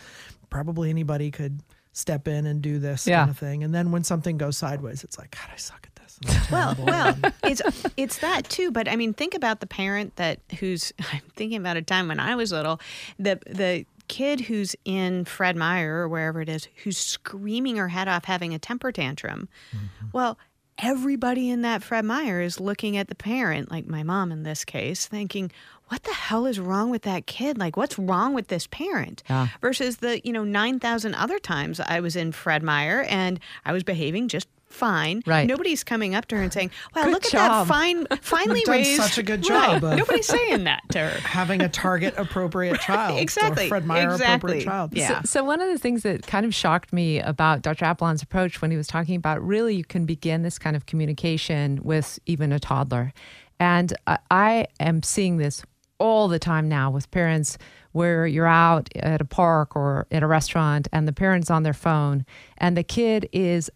[0.50, 1.62] probably anybody could
[1.94, 3.20] step in and do this Yeah.
[3.20, 3.64] kind of thing.
[3.64, 6.20] And then when something goes sideways, it's like, God, I suck at this.
[6.52, 7.62] Well, well, it's
[7.98, 8.72] it's that too.
[8.72, 10.92] But I mean, think about the parent that who's.
[11.14, 12.80] I'm thinking about a time when I was little.
[13.18, 18.08] The the kid who's in Fred Meyer or wherever it is, who's screaming her head
[18.08, 19.48] off, having a temper tantrum.
[19.76, 20.08] Mm-hmm.
[20.14, 20.38] Well.
[20.80, 24.66] Everybody in that Fred Meyer is looking at the parent, like my mom in this
[24.66, 25.52] case, thinking,
[25.90, 27.58] "What the hell is wrong with that kid?
[27.58, 29.48] Like, what's wrong with this parent?" Yeah.
[29.62, 33.72] Versus the, you know, nine thousand other times I was in Fred Meyer and I
[33.74, 35.22] was behaving just fine.
[35.28, 35.46] Right.
[35.48, 38.66] Nobody's coming up to her and saying, "Wow, Good look at that fine, finely You've
[38.66, 41.20] done raised." such a good job of- Nobody's saying that to her.
[41.20, 43.20] having a target appropriate child.
[43.20, 43.66] exactly.
[43.66, 44.34] Or Fred Meyer Exactly.
[44.64, 44.94] appropriate child.
[44.98, 45.22] Yeah.
[45.24, 47.86] So one of the things that kind of shocked me about Dr.
[47.86, 51.80] Ablon's approach when he was talking about really you can begin this kind of communication
[51.84, 53.14] with even a toddler.
[53.60, 55.62] And I, I am seeing this
[56.04, 57.58] all the time now with parents
[57.94, 61.74] where you're out at a park or at a restaurant and the parent's on their
[61.74, 62.26] phone
[62.58, 63.72] and the kid is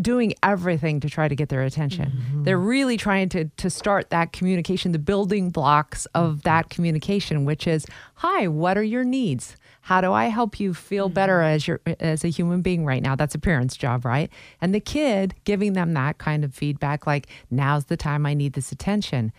[0.00, 2.12] doing everything to try to get their attention.
[2.12, 2.44] Mm-hmm.
[2.44, 6.40] They're really trying to to start that communication, the building blocks of mm-hmm.
[6.40, 9.56] that communication, which is, "Hi, what are your needs?
[9.82, 11.14] How do I help you feel mm-hmm.
[11.14, 14.30] better as your as a human being right now?" That's a parent's job, right?
[14.60, 18.52] And the kid giving them that kind of feedback like, "Now's the time I need
[18.54, 19.32] this attention."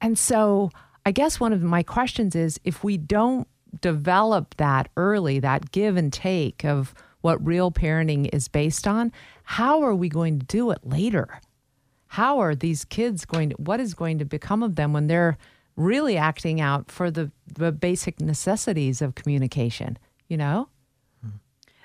[0.00, 0.70] And so,
[1.04, 3.48] I guess one of my questions is if we don't
[3.80, 9.12] develop that early, that give and take of what real parenting is based on,
[9.44, 11.40] how are we going to do it later?
[12.08, 15.38] How are these kids going to, what is going to become of them when they're
[15.76, 20.68] really acting out for the, the basic necessities of communication, you know?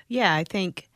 [0.06, 0.88] Yeah, I think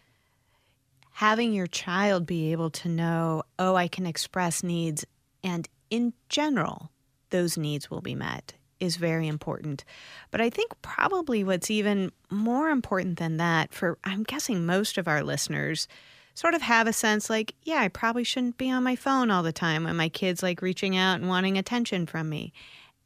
[1.12, 5.04] having your child be able to know, oh, I can express needs,
[5.42, 6.90] and in general,
[7.32, 9.84] those needs will be met is very important.
[10.30, 15.06] But I think probably what's even more important than that for, I'm guessing most of
[15.06, 15.86] our listeners
[16.34, 19.42] sort of have a sense like, yeah, I probably shouldn't be on my phone all
[19.42, 22.52] the time when my kid's like reaching out and wanting attention from me.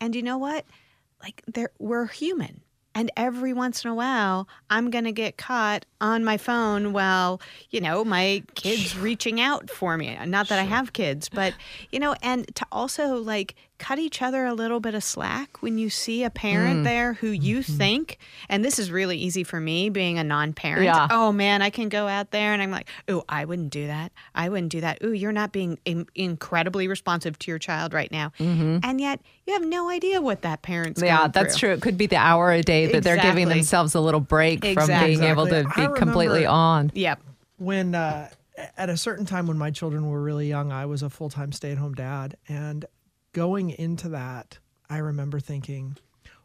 [0.01, 0.65] And you know what?
[1.23, 2.63] Like, there, we're human.
[2.95, 7.43] And every once in a while, I'm going to get caught on my phone while,
[7.69, 10.17] you know, my kid's reaching out for me.
[10.25, 11.53] Not that I have kids, but,
[11.93, 15.79] you know, and to also like cut each other a little bit of slack when
[15.79, 16.85] you see a parent mm.
[16.85, 17.77] there who you mm-hmm.
[17.77, 20.85] think, and this is really easy for me being a non parent.
[20.85, 21.09] Yeah.
[21.11, 24.13] Oh man, I can go out there and I'm like, oh, I wouldn't do that.
[24.35, 25.03] I wouldn't do that.
[25.05, 28.33] Ooh, you're not being in- incredibly responsive to your child right now.
[28.39, 28.79] Mm-hmm.
[28.83, 31.69] And yet you have no idea what that parent's Yeah, going that's through.
[31.69, 31.77] true.
[31.77, 34.71] It could be the hour a day that they're giving themselves a little break from
[34.71, 35.17] Exactly.
[35.17, 35.87] being able to Exactly.
[35.87, 36.91] be I completely on.
[36.95, 37.21] Yep.
[37.59, 38.29] When uh,
[38.77, 41.53] at a certain time when my children were really young, I was a full time
[41.53, 42.37] stay at home dad.
[42.49, 42.85] And
[43.37, 45.99] going into that, I remember thinking,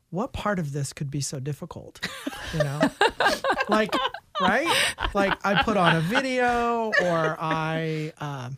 [0.10, 2.06] what part of this could be so difficult?
[2.54, 2.82] You know?
[3.70, 3.96] like,
[4.42, 4.68] right?
[5.14, 8.12] Like I put on a video or I.
[8.20, 8.58] Um,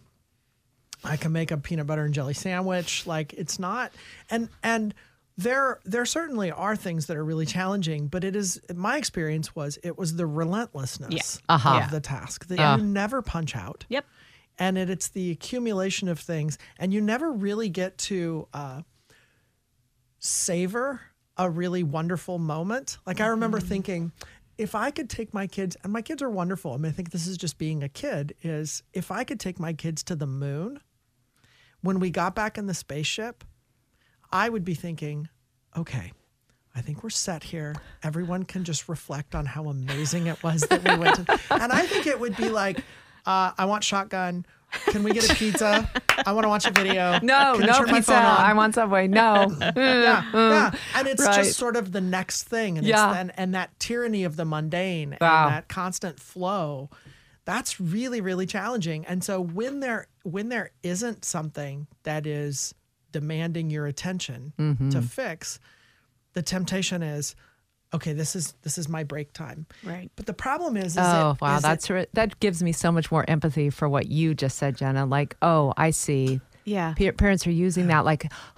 [1.06, 3.06] I can make a peanut butter and jelly sandwich.
[3.06, 3.92] Like it's not,
[4.32, 4.94] and and
[5.38, 9.78] there there certainly are things that are really challenging, but it is my experience was
[9.84, 11.82] it was the relentlessness Uh-huh.
[11.84, 12.78] of the task that Uh.
[12.78, 13.86] you never punch out.
[13.90, 14.06] Yep.
[14.60, 18.82] And it, it's the accumulation of things, and you never really get to uh,
[20.20, 21.02] savor
[21.38, 22.98] a really wonderful moment.
[23.06, 24.12] Like I remember thinking,
[24.58, 26.74] if I could take my kids, and my kids are wonderful.
[26.74, 28.36] I mean, I think this is just being a kid.
[28.44, 30.80] Is if I could take my kids to the moon,
[31.82, 33.44] when we got back in the spaceship,
[34.32, 35.28] I would be thinking,
[35.76, 36.12] okay,
[36.76, 37.76] I think we're set here.
[38.02, 41.40] Everyone can just reflect on how amazing it was that we went to.
[41.52, 42.84] And I think it would be like,
[43.26, 44.46] uh, I want shotgun.
[44.88, 45.88] Can we get a pizza?
[46.26, 47.20] I want to watch a video.
[47.24, 48.16] No, Can no pizza.
[48.16, 49.08] I want Subway.
[49.08, 49.56] No.
[49.76, 50.72] yeah, yeah.
[50.96, 51.36] And it's Right.
[51.44, 52.80] just sort of the next thing.
[52.80, 53.08] And, Yeah.
[53.10, 55.46] it's then, and that tyranny of the mundane Wow.
[55.48, 56.90] and that constant flow,
[57.46, 59.06] that's really, really challenging.
[59.06, 62.74] And so when there when there isn't something that is
[63.12, 64.90] demanding your attention Mm-hmm.
[64.90, 65.60] to fix,
[66.34, 67.36] the temptation is,
[67.94, 69.66] okay, this is this is my break time.
[69.84, 70.12] Right.
[70.16, 72.72] But the problem is, is Oh it- wow, is that's it, re- that gives me
[72.72, 75.06] so much more empathy for what you just said, Jenna.
[75.06, 76.42] Like, oh, I see.
[76.66, 76.94] Yeah.
[76.98, 78.32] Pa- parents are using that like,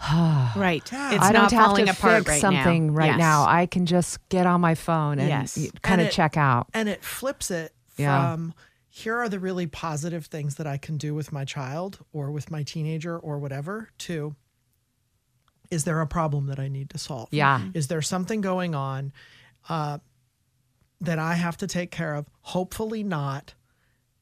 [0.55, 0.83] Right.
[0.91, 1.13] Yeah.
[1.15, 2.93] It's I don't not have falling to apart fix right something now.
[2.93, 3.17] right Yes.
[3.17, 3.45] now.
[3.47, 5.55] I can just get on my phone and Yes.
[5.81, 6.67] kind And of it- check out.
[6.73, 8.33] and it flips it Yeah.
[8.33, 8.53] from
[8.89, 12.49] here are the really positive things that I can do with my child or with
[12.51, 14.35] my teenager or whatever to
[15.75, 17.27] is there a problem that I need to solve?
[17.31, 17.61] Yeah.
[17.73, 19.11] Is there something going on
[19.67, 19.99] uh,
[21.01, 22.25] that I have to take care of?
[22.41, 23.53] Hopefully not.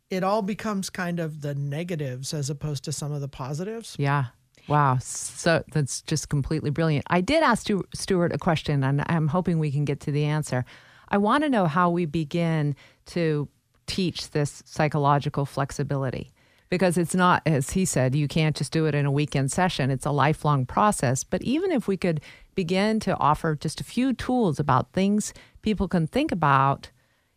[0.09, 3.95] It all becomes kind of the negatives as opposed to some of the positives.
[3.99, 4.25] Yeah.
[4.67, 4.97] Wow.
[4.99, 7.05] So that's just completely brilliant.
[7.09, 10.25] I did ask Stu- Stuart a question, and I'm hoping we can get to the
[10.25, 10.65] answer.
[11.09, 12.75] I want to know how we begin
[13.07, 13.47] to
[13.85, 16.31] teach this psychological flexibility
[16.73, 19.91] because it's not, as he said, you can't just do it in a weekend session.
[19.91, 21.23] It's a lifelong process.
[21.23, 22.19] But even if we could
[22.55, 26.89] begin to offer just a few tools about things people can think about,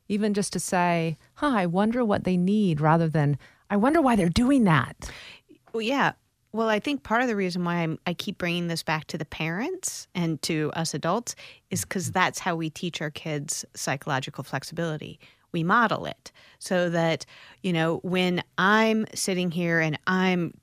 [0.08, 3.36] even just to say, huh, I wonder what they need rather than,
[3.68, 5.10] I wonder why they're doing that.
[5.74, 6.12] Well, yeah.
[6.52, 9.18] Well, I think part of the reason why I'm, I keep bringing this back to
[9.18, 11.36] the parents and to us adults
[11.70, 12.12] is because mm-hmm.
[12.12, 15.20] that's how we teach our kids psychological flexibility.
[15.52, 17.26] We model it so that,
[17.62, 20.54] you know, when I'm sitting here and I'm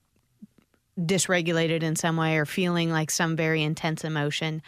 [0.99, 4.61] dysregulated in some way or feeling like some very intense emotion,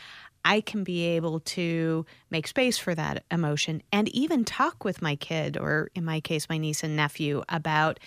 [0.43, 5.15] I can be able to make space for that emotion and even talk with my
[5.15, 7.99] kid, or in my case, my niece and nephew, about,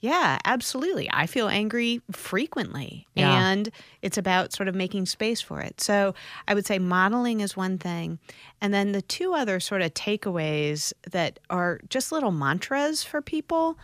[0.00, 1.08] yeah, absolutely.
[1.12, 3.06] I feel angry frequently.
[3.14, 3.50] Yeah.
[3.50, 3.70] And
[4.02, 5.80] it's about sort of making space for it.
[5.80, 6.14] So
[6.48, 8.18] I would say modeling is one thing.
[8.60, 13.78] And then the two other sort of takeaways that are just little mantras for people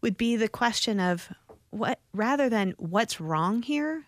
[0.00, 1.28] would be the question of
[1.70, 4.04] what rather than what's wrong here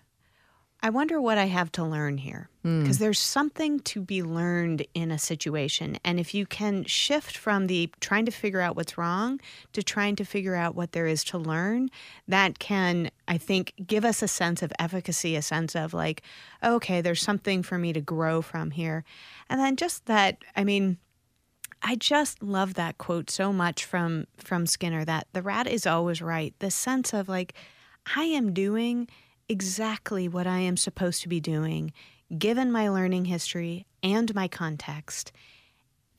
[0.83, 2.49] i wonder what i have to learn here
[2.81, 3.01] because mm.
[3.01, 7.91] there's something to be learned in a situation and if you can shift from the
[8.01, 9.41] trying to figure out what's wrong
[9.73, 11.89] to trying to figure out what there is to learn
[12.27, 16.23] that can i think give us a sense of efficacy a sense of like
[16.63, 19.05] okay there's something for me to grow from here
[19.49, 20.99] and then just that i mean
[21.81, 26.21] I just love that quote so much from from Skinner that the rat is always
[26.21, 26.53] right.
[26.59, 27.55] The sense of like
[28.17, 29.07] I am doing
[29.49, 31.93] exactly what I am supposed to be doing
[32.37, 35.33] given my learning history and my context.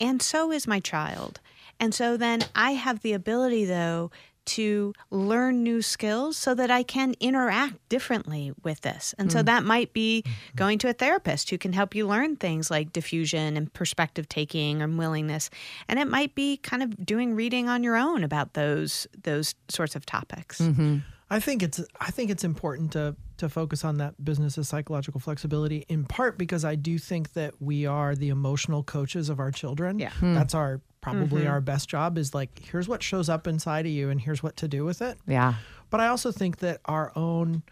[0.00, 1.40] And so is my child.
[1.78, 4.10] And so then I have the ability though
[4.46, 9.14] to learn new skills so that I can interact differently with this.
[9.18, 9.44] And so mm.
[9.44, 10.56] that might be mm-hmm.
[10.56, 14.82] going to a therapist who can help you learn things like defusion and perspective taking
[14.82, 15.50] and willingness.
[15.88, 19.94] And it might be kind of doing reading on your own about those those sorts
[19.94, 20.60] of topics.
[20.60, 20.98] Mm-hmm.
[21.30, 25.20] I think it's I think it's important to to focus on that business of psychological
[25.20, 29.50] flexibility in part because I do think that we are the emotional coaches of our
[29.50, 29.98] children.
[29.98, 30.12] Yeah.
[30.22, 34.10] That's our probably our best job is like here's what shows up inside of you
[34.10, 35.18] and here's what to do with it.
[35.26, 35.54] Yeah.
[35.88, 37.62] But I also think that our own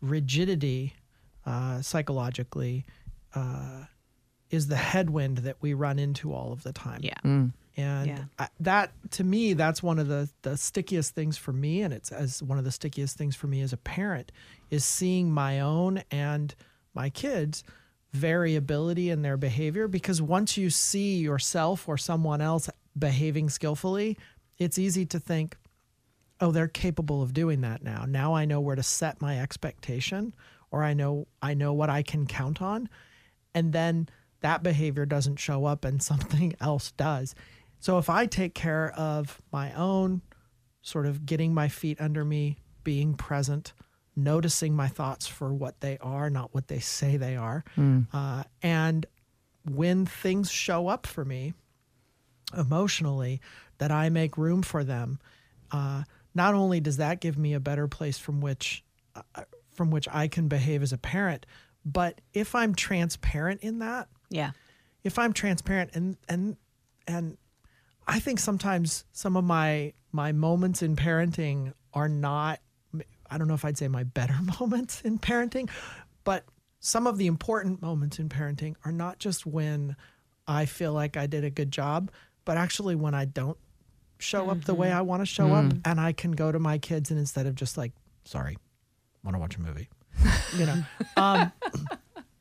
[0.00, 0.94] rigidity
[1.46, 2.84] uh, psychologically
[3.34, 3.84] uh,
[4.50, 7.00] is the headwind that we run into all of the time.
[7.02, 7.48] Yeah.
[7.76, 8.24] And Yeah.
[8.38, 11.82] I, that, to me, that's one of the, the stickiest things for me.
[11.82, 14.32] And it's as one of the stickiest things for me as a parent
[14.70, 16.54] is seeing my own and
[16.94, 17.64] my kids'
[18.12, 19.88] variability in their behavior.
[19.88, 22.68] Because once you see yourself or someone else
[22.98, 24.18] behaving skillfully,
[24.58, 25.56] it's easy to think,
[26.40, 28.04] oh, they're capable of doing that now.
[28.06, 30.34] Now I know where to set my expectation
[30.70, 32.88] or I know I know what I can count on.
[33.54, 34.08] And then
[34.40, 37.34] that behavior doesn't show up and something else does.
[37.82, 40.22] So if I take care of my own
[40.82, 43.72] sort of getting my feet under me, being present,
[44.14, 47.64] noticing my thoughts for what they are, not what they say they are,
[48.12, 49.04] uh, and
[49.68, 51.54] when things show up for me
[52.56, 53.40] emotionally,
[53.78, 55.18] that I make room for them.
[55.72, 56.04] Uh,
[56.34, 58.84] not only does that give me a better place from which
[59.16, 61.46] uh, from which I can behave as a parent,
[61.84, 64.52] but if I'm transparent in that, Yeah.
[65.02, 66.56] if I'm transparent and and
[67.08, 67.36] and
[68.06, 72.60] I think sometimes some of my my moments in parenting are not
[73.30, 75.70] I don't know if I'd say my better moments in parenting,
[76.24, 76.44] but
[76.80, 79.96] some of the important moments in parenting are not just when
[80.46, 82.10] I feel like I did a good job,
[82.44, 83.56] but actually when I don't
[84.18, 84.98] show up the way mm-hmm.
[84.98, 85.80] I want to show up mm.
[85.84, 87.92] and I can go to my kids and instead of just like,
[88.24, 88.56] sorry,
[89.24, 89.88] want to watch a movie.
[90.54, 90.84] You know,
[91.16, 91.50] um,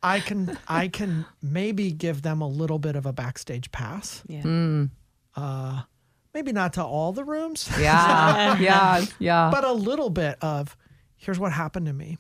[0.03, 4.21] I can I can maybe give them a little bit of a backstage pass.
[4.27, 4.41] Yeah.
[4.41, 4.89] Mm.
[5.35, 5.81] Uh,
[6.33, 8.57] maybe not to all the rooms, Yeah.
[8.59, 9.05] yeah.
[9.19, 9.49] Yeah.
[9.51, 10.75] but a little bit of
[11.17, 12.17] here's what happened to me.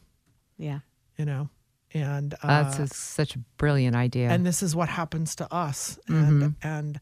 [0.57, 0.79] Yeah.
[1.17, 1.49] you know,
[1.93, 4.29] and uh, That's a, such a brilliant idea.
[4.29, 6.99] and this is what happens to us and and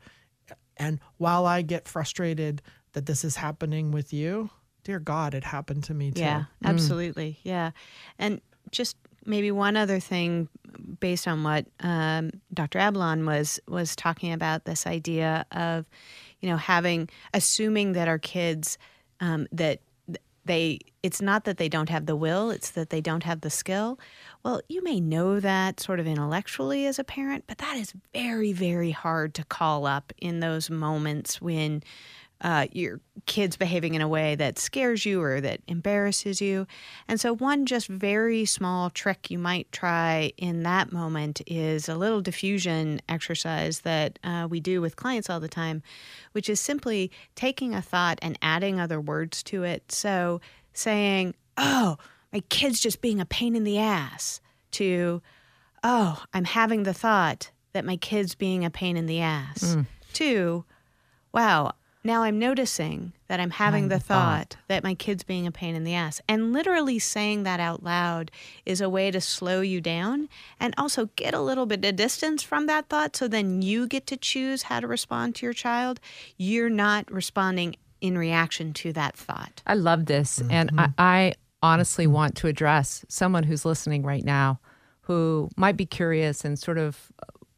[0.78, 2.62] and while i get frustrated
[2.94, 4.50] that this is happening with you
[4.84, 7.38] dear god it happened to me too Yeah, absolutely.
[7.44, 7.72] Yeah.
[8.18, 8.42] And
[8.72, 8.96] just
[9.30, 10.50] maybe one other thing
[11.00, 12.80] based on what um, Dr.
[12.80, 15.86] Ablon was was talking about this idea of,
[16.42, 18.78] you know, having assuming that our kids
[19.22, 19.80] um, that
[20.46, 23.50] they it's not that they don't have the will, it's that they don't have the
[23.50, 24.00] skill.
[24.44, 28.52] Well, you may know that sort of intellectually as a parent, but that is very,
[28.52, 31.84] very hard to call up in those moments when
[32.42, 36.66] uh, your kid's behaving in a way that scares you or that embarrasses you.
[37.08, 41.96] And so, one just very small trick you might try in that moment is a
[41.96, 45.84] little defusion exercise that uh, we do with clients all the time,
[46.32, 49.92] which is simply taking a thought and adding other words to it.
[49.92, 50.40] So,
[50.74, 51.98] saying, Oh,
[52.32, 54.40] my kid's just being a pain in the ass,
[54.72, 55.22] to,
[55.84, 59.76] Oh, I'm having the thought that my kid's being a pain in the ass,
[60.14, 60.64] to,
[61.34, 61.74] Wow,
[62.04, 65.84] now I'm noticing that I'm having the thought that my kid's being a pain in
[65.84, 66.22] the ass.
[66.30, 68.32] And literally saying that out loud
[68.66, 70.30] is a way to slow you down
[70.60, 74.08] and also get a little bit of distance from that thought so then you get
[74.08, 76.00] to choose how to respond to your child.
[76.38, 79.62] You're not responding in reaction to that thought.
[79.68, 80.42] I love this.
[80.50, 80.92] And I, mm-hmm.
[80.98, 84.60] I honestly want to address someone who's listening right now
[85.02, 87.12] who might be curious and sort of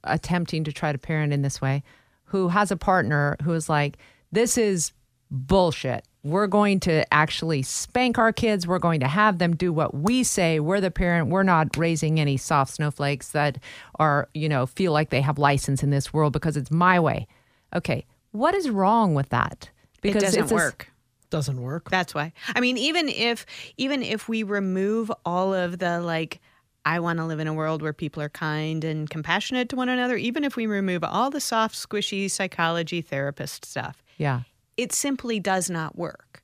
[0.04, 1.84] attempting to try to parent in this way,
[2.26, 3.98] who has a partner who is like,
[4.32, 4.92] this is
[5.30, 6.06] bullshit.
[6.24, 8.68] We're going to actually spank our kids.
[8.68, 10.60] We're going to have them do what we say.
[10.60, 11.30] We're the parent.
[11.30, 13.58] We're not raising any soft snowflakes that
[13.98, 17.28] are, you know, feel like they have license in this world because it's my way.
[17.76, 18.06] Okay.
[18.32, 19.70] What is wrong with that?
[20.02, 20.92] Because it doesn't it's a- work.
[21.32, 22.34] doesn't work That's why.
[22.54, 23.46] I mean, even if
[23.78, 26.40] even if we remove all of the like
[26.86, 29.90] I want to live in a world where people are kind and compassionate to one
[29.90, 34.42] another, even if we remove all the soft, squishy psychology therapist stuff, yeah.
[34.78, 36.44] it simply does not work.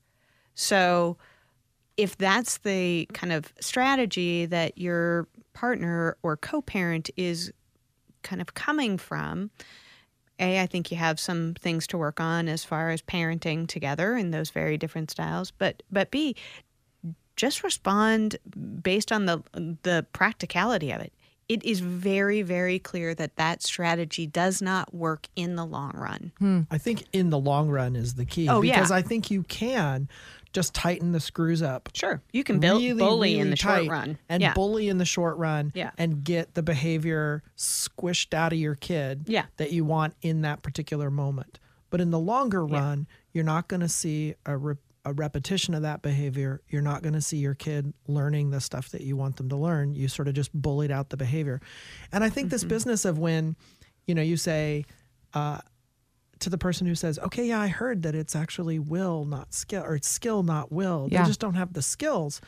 [0.54, 1.18] So
[1.98, 7.52] if that's the kind of strategy that your partner or co-parent is
[8.22, 9.50] kind of coming from,
[10.40, 14.16] a, I think you have some things to work on as far as parenting together
[14.16, 15.50] in those very different styles.
[15.50, 16.36] But but B,
[17.38, 18.36] just respond
[18.84, 19.42] based on the
[19.84, 21.14] the practicality of it.
[21.48, 26.34] It is very very clear that that strategy does not work in the long run.
[26.40, 26.62] Hmm.
[26.70, 28.74] i think in the long run is the key Oh, yeah.
[28.76, 30.10] because i think you can
[30.54, 34.18] just tighten the screws up Sure, you can build really, bully in the short run.
[34.28, 34.54] and yeah.
[34.54, 35.92] bully in the short run Yeah.
[35.98, 39.46] and get the behavior squished out of your kid Yeah.
[39.58, 41.60] that you want in that particular moment
[41.90, 44.76] but in the longer run you're not going to see a, re-
[45.10, 48.90] a repetition of that behavior you're not going to see your kid learning the stuff
[48.90, 51.62] that you want them to learn you sort of just bullied out the behavior
[52.12, 52.70] and i think this Mm-hmm.
[52.70, 53.56] business of when
[54.06, 54.86] you know you say
[55.34, 55.60] uh,
[56.40, 59.84] to the person who says, "Okay, yeah, I heard that it's actually will, not skill,
[59.84, 61.08] or it's skill, not will.
[61.12, 61.24] Yeah.
[61.24, 62.42] They just don't have the skills."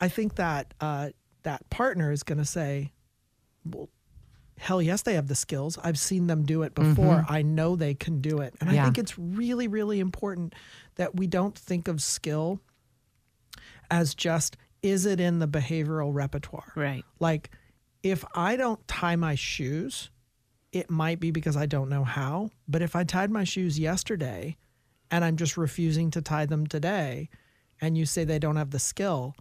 [0.00, 1.10] I think that uh,
[1.42, 2.92] that partner is going to say,
[3.64, 3.88] "Well,
[4.58, 5.78] hell yes, they have the skills.
[5.82, 6.94] I've seen them do it mm-hmm.
[6.94, 7.24] before.
[7.28, 10.54] I know they can do it." And I think it's really, really important
[10.96, 12.60] that we don't think of skill
[13.90, 16.72] as just is it in the behavioral repertoire.
[16.76, 17.04] right.
[17.18, 17.50] Like,
[18.02, 20.10] if I don't tie my shoes,
[20.72, 22.50] it might be because I don't know how.
[22.68, 24.56] But if I tied my shoes yesterday
[25.10, 27.28] and I'm just refusing to tie them today,
[27.80, 29.34] and you say they don't have the skill,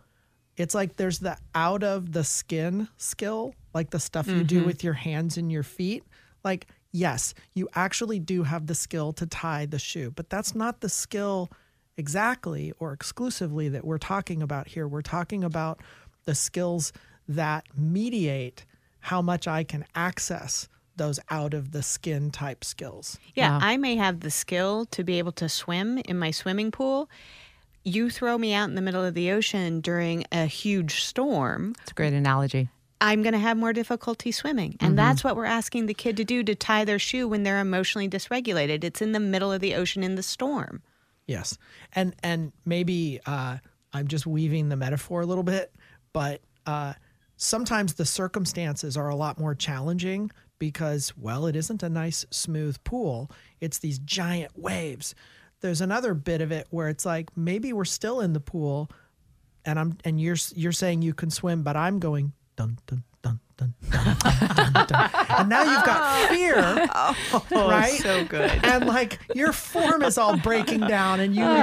[0.57, 4.67] it's like there's the out of the skin skill, like the stuff you do mm-hmm.
[4.67, 6.03] with your hands and your feet.
[6.43, 10.81] Like, yes, you actually do have the skill to tie the shoe, but that's not
[10.81, 11.49] the skill
[11.95, 14.87] exactly or exclusively that we're talking about here.
[14.87, 15.79] We're talking about
[16.25, 16.91] the skills
[17.27, 18.65] that mediate
[18.99, 23.19] how much I can access those out of the skin type skills.
[23.35, 23.59] Yeah, Wow.
[23.61, 27.09] I may have the skill to be able to swim in my swimming pool.
[27.87, 31.91] You throw me out in the middle of the ocean during a huge storm, It's
[31.91, 32.67] a great analogy.
[32.99, 34.75] I'm going to have more difficulty swimming.
[34.81, 37.61] And that's what we're asking the kid to do to tie their shoe when they're
[37.61, 38.83] emotionally dysregulated.
[38.83, 40.81] It's in the middle of the ocean in the storm.
[41.27, 41.57] Yes,
[41.93, 43.59] and and maybe uh,
[43.93, 45.73] I'm just weaving the metaphor a little bit,
[46.11, 46.93] but uh,
[47.37, 50.29] sometimes the circumstances are a lot more challenging
[50.59, 53.31] because well, it isn't a nice smooth pool;
[53.61, 55.15] it's these giant waves.
[55.61, 58.89] There's another bit of it where it's like maybe we're still in the pool,
[59.65, 63.39] and I'm and you're you're saying you can swim, but I'm going dun dun dun,
[63.57, 65.09] dun, dun, dun, dun, dun.
[65.29, 66.87] and now you've got fear,
[67.51, 67.99] right?
[68.01, 68.51] so good.
[68.63, 71.55] And like your form is all breaking down, and you, you're Oh,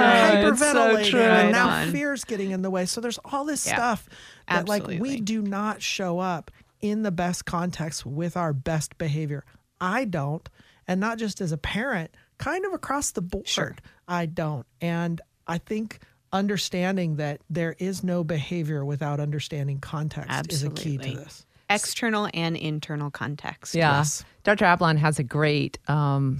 [0.55, 1.21] so hyperventilating, true.
[1.21, 2.85] and now fear's getting in the way.
[2.85, 3.75] So there's all this Yeah.
[3.75, 4.09] stuff
[4.49, 9.45] that like we do not show up in the best context with our best behavior.
[9.79, 10.47] I don't,
[10.87, 13.47] and not just as a parent, kind of across the board.
[13.47, 13.75] Sure.
[14.07, 15.99] I don't, and I think
[16.31, 21.23] understanding that there is no behavior without understanding context is a key to Absolutely.
[21.23, 21.45] this.
[21.69, 23.73] External and internal context.
[23.73, 23.97] Yeah.
[23.97, 24.23] Yes.
[24.43, 24.65] Dr.
[24.65, 26.39] Ablon has a great um,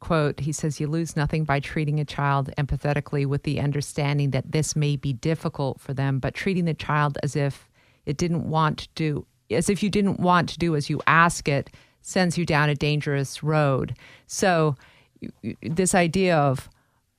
[0.00, 0.40] quote.
[0.40, 4.76] He says, You lose nothing by treating a child empathetically with the understanding that this
[4.76, 7.70] may be difficult for them, but treating the child as if
[8.04, 11.48] it didn't want to do, as if you didn't want to do as you ask
[11.48, 11.70] it,
[12.02, 13.96] sends you down a dangerous road.
[14.26, 14.95] So, y- y-
[15.62, 16.68] this idea of,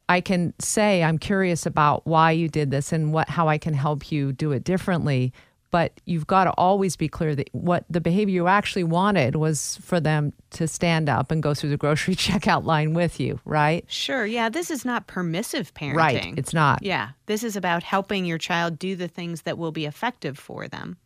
[0.10, 3.74] I can say I'm curious about why you did this and what how I can
[3.74, 5.34] help you do it differently.
[5.70, 9.78] But you've got to always be clear that what the behavior you actually wanted was
[9.82, 13.84] for them to stand up and go through the grocery checkout line with you, right?
[13.90, 14.26] Sure.
[14.26, 14.48] Yeah.
[14.48, 15.96] This is not permissive parenting.
[15.96, 16.34] Right.
[16.38, 16.84] It's not.
[16.84, 17.10] Yeah.
[17.26, 20.98] This is about helping your child do the things that will be effective for them.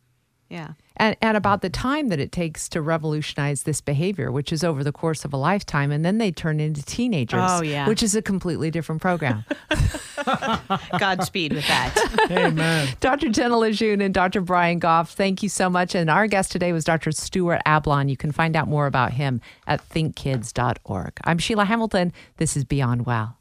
[0.52, 0.72] Yeah.
[0.98, 4.84] And, and about the time that it takes to revolutionize this behavior, which is over
[4.84, 7.88] the course of a lifetime, and then they turn into teenagers, Oh, yeah.
[7.88, 9.44] which is a completely different program.
[10.98, 12.28] Godspeed with that.
[12.30, 12.88] Amen.
[13.00, 13.30] Dr.
[13.30, 14.42] Jenna LeJeune and Dr.
[14.42, 15.94] Brian Goff, thank you so much.
[15.94, 17.12] And our guest today was Dr.
[17.12, 18.10] Stuart Ablon.
[18.10, 21.12] You can find out more about him at thinkkids.org.
[21.24, 22.12] I'm Sheila Hamilton.
[22.36, 23.38] This is Beyond Well.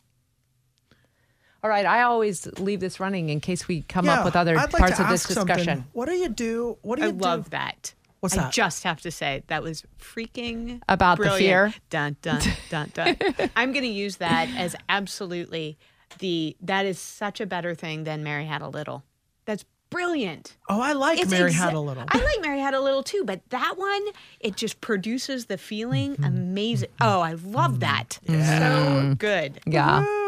[1.64, 4.72] All right, I always leave this running in case we come up with other like
[4.72, 5.56] parts of this ask something.
[5.58, 5.86] discussion.
[5.94, 6.78] What do you do?
[6.82, 7.20] What do I you do?
[7.20, 7.94] love that.
[8.20, 8.54] What's I that?
[8.54, 11.74] just have to say that was freaking About the fear?
[11.90, 13.18] Dun dun dun dun.
[13.56, 15.78] I'm going to use that as absolutely
[16.20, 19.04] the that is such a better thing than Mary Had a Little.
[19.46, 20.56] That's brilliant.
[20.70, 22.04] Oh, I like It's Mary exa- Had a Little.
[22.08, 24.02] I like Mary Had a Little too, but that one
[24.40, 26.24] it just produces the feeling Mm-hmm.
[26.24, 26.90] amazing.
[27.02, 28.20] Oh, I love that.
[28.28, 29.60] So good.
[29.66, 30.02] Yeah.
[30.02, 30.21] Woo.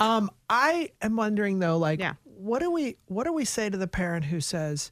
[0.00, 2.14] Um, I am wondering though, like, Yeah.
[2.24, 4.90] what do we what do we say to the parent who says,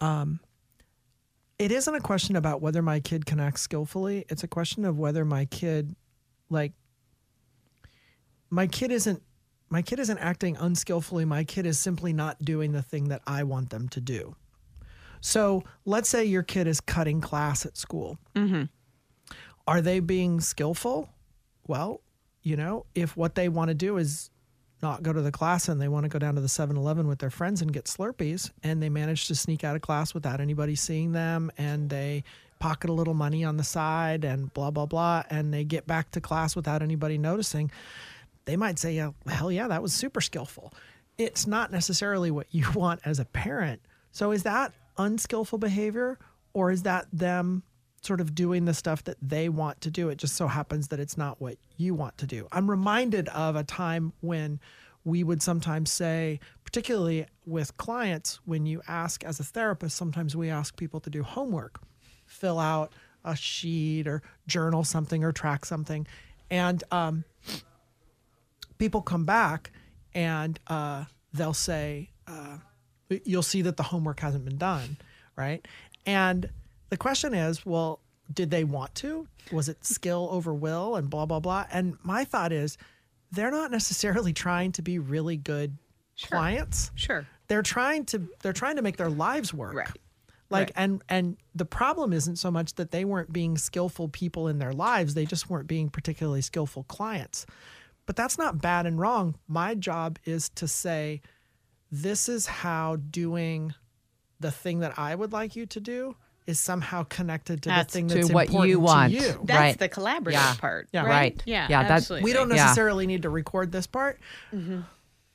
[0.00, 0.40] um,
[1.58, 4.24] it isn't a question about whether my kid can act skillfully.
[4.28, 5.96] It's a question of whether my kid,
[6.50, 6.72] like,
[8.50, 9.22] my kid isn't
[9.70, 11.26] my kid isn't acting unskillfully.
[11.26, 14.34] My kid is simply not doing the thing that I want them to do.
[15.20, 18.18] So let's say your kid is cutting class at school.
[19.66, 21.10] Are they being skillful?
[21.66, 22.00] Well,
[22.42, 24.30] you know, if what they want to do is
[24.82, 27.18] not go to the class and they want to go down to the 7-Eleven with
[27.18, 30.76] their friends and get Slurpees and they manage to sneak out of class without anybody
[30.76, 32.22] seeing them and they
[32.60, 36.10] pocket a little money on the side and blah blah blah and they get back
[36.12, 37.70] to class without anybody noticing,
[38.44, 40.72] they might say, yeah, hell yeah, that was super skillful.
[41.18, 43.80] It's not necessarily what you want as a parent.
[44.12, 46.18] So is that unskillful behavior
[46.52, 47.62] or is that them
[48.02, 50.08] sort of doing the stuff that they want to do?
[50.08, 52.46] It just so happens that it's not what you want to do.
[52.52, 54.60] I'm reminded of a time when
[55.04, 60.50] we would sometimes say, particularly with clients, when you ask as a therapist, sometimes we
[60.50, 61.80] ask people to do homework,
[62.26, 62.92] fill out
[63.24, 66.06] a sheet or journal something or track something.
[66.50, 67.24] And um,
[68.78, 69.70] people come back
[70.14, 72.58] and uh, they'll say, uh,
[73.24, 74.96] you'll see that the homework hasn't been done,
[75.36, 75.66] right?
[76.06, 76.50] And
[76.90, 78.00] the question is, well,
[78.32, 79.26] did they want to?
[79.52, 81.66] Was it skill over will and blah, blah, blah?
[81.72, 82.76] And my thought is,
[83.30, 85.76] they're not necessarily trying to be really good
[86.22, 86.90] clients.
[86.94, 87.26] Sure.
[87.48, 89.74] They're trying to they're trying to make their lives work.
[89.74, 89.88] Right.
[90.50, 90.72] Like Right.
[90.76, 94.72] and and the problem isn't so much that they weren't being skillful people in their
[94.72, 97.46] lives, they just weren't being particularly skillful clients.
[98.06, 99.34] But that's not bad and wrong.
[99.46, 101.20] My job is to say
[101.90, 103.74] this is how doing
[104.40, 106.16] the thing that I would like you to do
[106.48, 109.12] is somehow connected to That's the thing to that's what you important want.
[109.12, 109.40] to you.
[109.44, 109.78] That's Right.
[109.78, 110.54] the collaborative Yeah.
[110.58, 110.88] part.
[110.92, 111.00] Yeah.
[111.02, 111.08] right?
[111.08, 111.42] Right.
[111.46, 111.66] Yeah.
[111.70, 112.24] Yeah, that- absolutely.
[112.24, 112.56] We don't Yeah.
[112.56, 114.18] necessarily need to record this part.
[114.52, 114.80] Mm-hmm.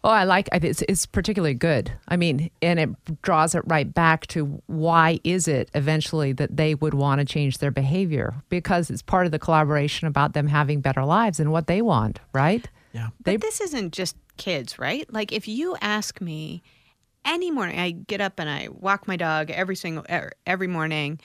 [0.05, 1.93] Oh, I like I it's, it's particularly good.
[2.09, 6.75] I mean, and it draws it right back to why is it eventually that they
[6.75, 10.81] would want to change their behavior because it's part of the collaboration about them having
[10.81, 12.67] better lives and what they want, right?
[12.91, 13.09] Yeah.
[13.23, 15.05] They- But this isn't just kids, right?
[15.13, 16.63] Like if you ask me
[17.25, 21.19] any morning, I get up and I walk my dog every single er, every morning,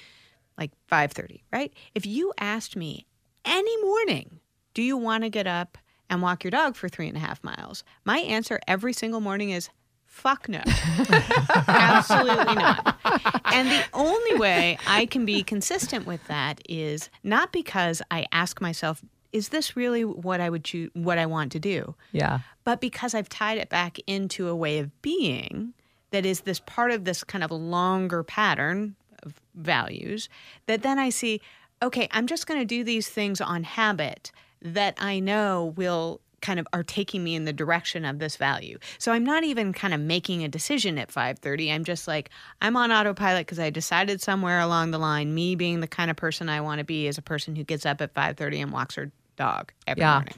[0.56, 1.72] like five thirty, right?
[1.94, 3.06] If you asked me
[3.44, 4.40] any morning,
[4.74, 5.78] do you want to get up
[6.10, 7.84] and walk your dog for three and a half miles?
[8.04, 9.70] My answer every single morning is
[10.04, 10.62] fuck no.
[11.68, 12.98] Absolutely not.
[13.44, 18.60] And the only way I can be consistent with that is not because I ask
[18.60, 21.94] myself, is this really what I would choose, what I want to do?
[22.12, 22.40] Yeah.
[22.64, 25.74] But because I've tied it back into a way of being
[26.10, 30.28] that is this part of this kind of longer pattern of values
[30.66, 31.40] that then I see,
[31.82, 34.32] okay, I'm just going to do these things on habit
[34.62, 38.78] that I know will kind of are taking me in the direction of this value.
[38.98, 41.72] So I'm not even kind of making a decision at 5:30.
[41.72, 42.30] I'm just like
[42.62, 46.16] I'm on autopilot because I decided somewhere along the line me being the kind of
[46.16, 48.94] person I want to be is a person who gets up at 5:30 and walks
[48.94, 50.14] her dog every yeah.
[50.14, 50.34] morning.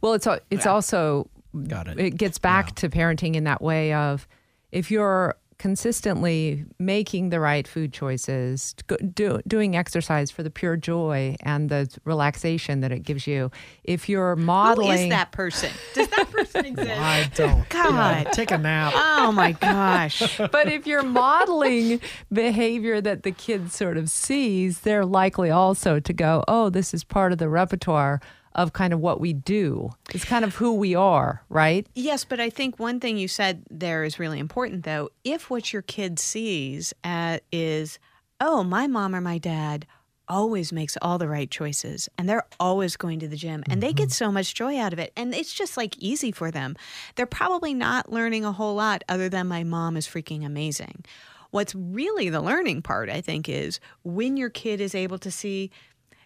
[0.00, 1.28] Well, it's al- it's also
[1.68, 2.00] Got it.
[2.00, 4.26] It gets back to parenting in that way of
[4.74, 8.74] if you're consistently making the right food choices,
[9.14, 13.50] do, doing exercise for the pure joy and the relaxation that it gives you.
[13.84, 15.70] If you're modeling, Who is that person?
[15.94, 16.90] Does that person exist?
[16.90, 17.68] I don't.
[17.68, 18.24] God.
[18.26, 18.92] Yeah, take a nap.
[18.96, 20.38] Oh my gosh.
[20.52, 22.00] but if you're modeling
[22.32, 27.04] behavior that the kid sort of sees, they're likely also to go, oh, this is
[27.04, 28.20] part of the repertoire
[28.54, 29.90] of kind of what we do.
[30.12, 31.86] It's kind of who we are, right?
[31.94, 35.10] Yes, but I think one thing you said there is really important, though.
[35.24, 37.98] If what your kid sees uh, is,
[38.40, 39.86] oh, my mom or my dad
[40.28, 43.92] always makes all the right choices and they're always going to the gym and they
[43.92, 46.76] get so much joy out of it and it's just like easy for them.
[47.14, 51.04] They're probably not learning a whole lot other than my mom is freaking amazing.
[51.50, 55.70] What's really the learning part, I think, is when your kid is able to see,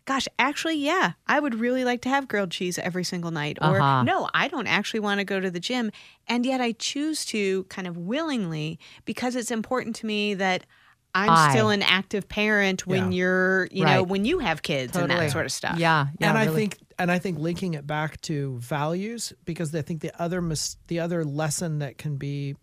[0.08, 3.58] gosh, actually, yeah, I would really like to have grilled cheese every single night.
[3.60, 4.02] Or Uh-huh.
[4.02, 5.90] no, I don't actually want to go to the gym.
[6.26, 10.64] And yet I choose to kind of willingly because it's important to me that
[11.14, 11.50] I'm I.
[11.50, 13.18] still an active parent when Yeah.
[13.18, 15.78] you're, you know, when you have kids and that sort of stuff.
[15.78, 16.28] Yeah, yeah.
[16.30, 20.12] and I think and I think linking it back to values because I think the
[20.20, 22.56] other mis- the other lesson that can be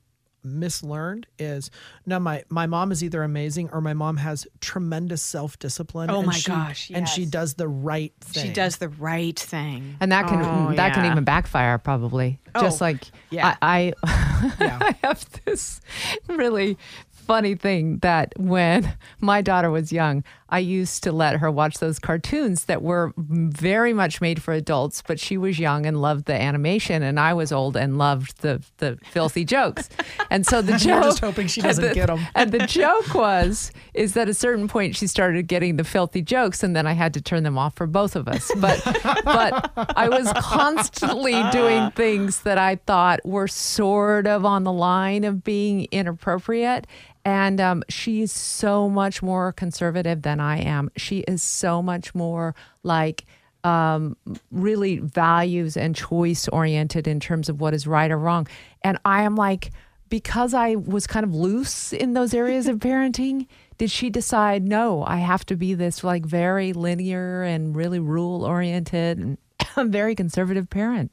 [0.46, 1.70] mislearned is
[2.06, 6.28] now my my mom is either amazing or my mom has tremendous self-discipline Oh and
[6.28, 9.98] my she- gosh, and she does the right thing She does the right thing.
[10.00, 12.40] and that can Oh, that can even backfire probably.
[12.60, 13.56] Just Oh, like yeah.
[13.62, 14.78] I, I Yeah.
[14.82, 15.82] I have this
[16.28, 16.78] really
[17.10, 21.98] funny thing that when my daughter was young, I used to let her watch those
[21.98, 26.34] cartoons that were very much made for adults, but she was young and loved the
[26.40, 29.90] animation, and I was old and loved the the filthy jokes.
[30.30, 32.20] And so the You're joke, just hoping she doesn't the- get 'em.
[32.36, 36.22] And the joke was is that at a certain point she started getting the filthy
[36.22, 38.52] jokes, and then I had to turn them off for both of us.
[38.58, 38.82] But
[39.26, 45.24] but I was constantly doing things that I thought were sort of on the line
[45.24, 46.88] of being inappropriate.
[47.26, 50.92] And um, she's so much more conservative than I am.
[50.96, 52.54] She is so much more
[52.84, 53.26] like
[53.64, 54.16] um,
[54.52, 58.48] really values and choice oriented in terms of what is right or wrong.
[58.84, 59.72] And I am like,
[60.08, 63.48] because I was kind of loose in those areas of parenting,
[63.80, 68.46] did she decide, no, I have to be this like very linear and really rule
[68.46, 69.38] oriented and
[69.92, 71.12] very conservative parent?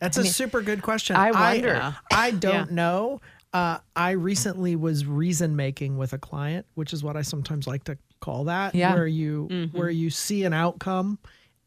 [0.00, 1.16] That's a super good question.
[1.16, 1.94] I wonder.
[2.10, 2.74] I, I don't Yeah.
[2.74, 3.20] know.
[3.52, 7.84] Uh, I recently was reason making with a client, which is what I sometimes like
[7.84, 8.92] to call that, Yeah.
[8.92, 11.18] where you where you see an outcome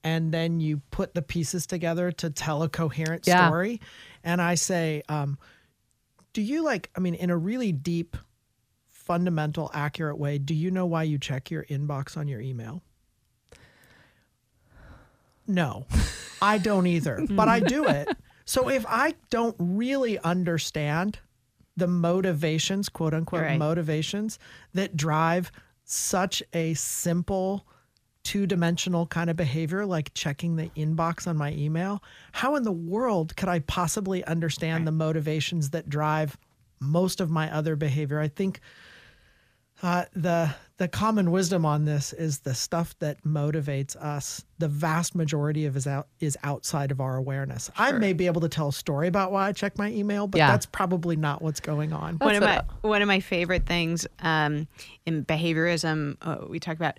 [0.03, 3.47] and then you put the pieces together to tell a coherent Yeah.
[3.47, 3.81] story.
[4.23, 5.37] And I say, um,
[6.33, 6.89] do you like?
[6.95, 8.15] I mean, in a really deep,
[8.89, 12.83] fundamental, accurate way, do you know why you check your inbox on your email?
[15.47, 15.87] No,
[16.41, 18.09] I don't either, but I do it.
[18.45, 21.19] So if I don't really understand
[21.79, 23.57] the motivations, quote unquote, Right.
[23.59, 24.37] motivations
[24.73, 25.51] that drive
[25.85, 27.65] such a simple
[28.23, 32.03] two dimensional kind of behavior like checking the inbox on my email,
[32.33, 36.37] how in the world could I possibly understand the motivations that drive
[36.79, 38.19] most of my other behavior?
[38.19, 38.59] I think
[39.81, 44.45] uh, the the common wisdom on this is the stuff that motivates us.
[44.59, 47.69] The vast majority of is out is outside of our awareness.
[47.77, 50.37] I may be able to tell a story about why I check my email, but
[50.37, 50.51] Yeah.
[50.51, 52.15] that's probably not what's going on.
[52.17, 54.67] one of That's my one of my favorite things um,
[55.05, 56.97] in behaviorism uh, we talk about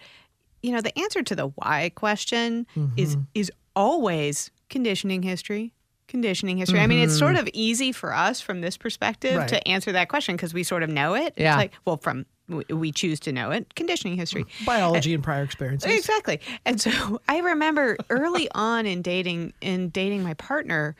[0.63, 2.67] you know the answer to the why question
[2.97, 5.73] is is always conditioning history
[6.07, 9.49] conditioning history i mean it's sort of easy for us from this perspective Right.
[9.49, 11.53] to answer that question because we sort of know it Yeah.
[11.53, 15.93] it's like well from we- choose to know it conditioning history Biology and prior experiences.
[15.93, 16.41] Exactly.
[16.67, 20.97] And so I remember early on in dating in dating my partner,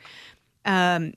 [0.65, 1.13] um,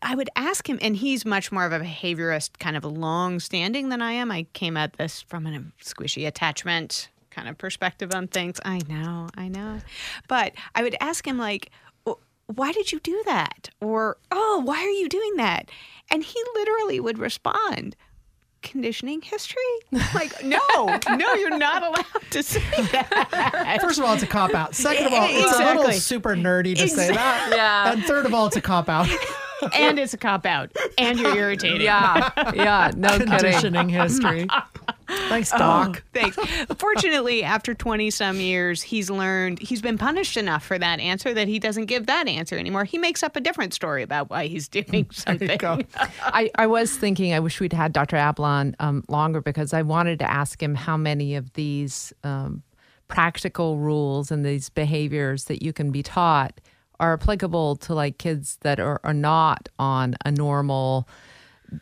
[0.00, 3.88] I would ask him, and he's much more of a behaviorist, kind of long standing
[3.88, 4.30] than I am.
[4.30, 8.60] I came at this from a squishy attachment kind of perspective on things.
[8.64, 9.78] I know, I know.
[10.28, 11.70] But I would ask him, like,
[12.46, 13.70] why did you do that?
[13.80, 15.70] Or, oh, why are you doing that?
[16.10, 17.96] And he literally would respond,
[18.62, 19.60] conditioning history?
[20.14, 20.58] Like, no,
[21.10, 22.60] no, you're not allowed to say
[22.92, 23.78] that.
[23.80, 24.74] First of all, it's a cop out.
[24.74, 27.52] Second of all, it's a little super nerdy to say that.
[27.54, 27.92] Yeah.
[27.92, 29.08] And third of all, it's a cop out.
[29.74, 30.70] and it's a cop out.
[30.98, 31.82] And you're irritated.
[31.82, 33.28] Yeah, yeah, no kidding.
[33.28, 34.48] Conditioning history.
[35.28, 36.02] Thanks, Doc.
[36.02, 36.36] Oh, thanks.
[36.78, 41.48] Fortunately, after 20 some years, he's learned, he's been punished enough for that answer that
[41.48, 42.84] he doesn't give that answer anymore.
[42.84, 45.58] He makes up a different story about why he's doing something.
[46.22, 48.16] I, I was thinking I wish we'd had Dr.
[48.16, 52.62] Ablon um, longer because I wanted to ask him how many of these um,
[53.08, 56.60] practical rules and these behaviors that you can be taught
[57.00, 61.08] are applicable to like kids that are, are not on a normal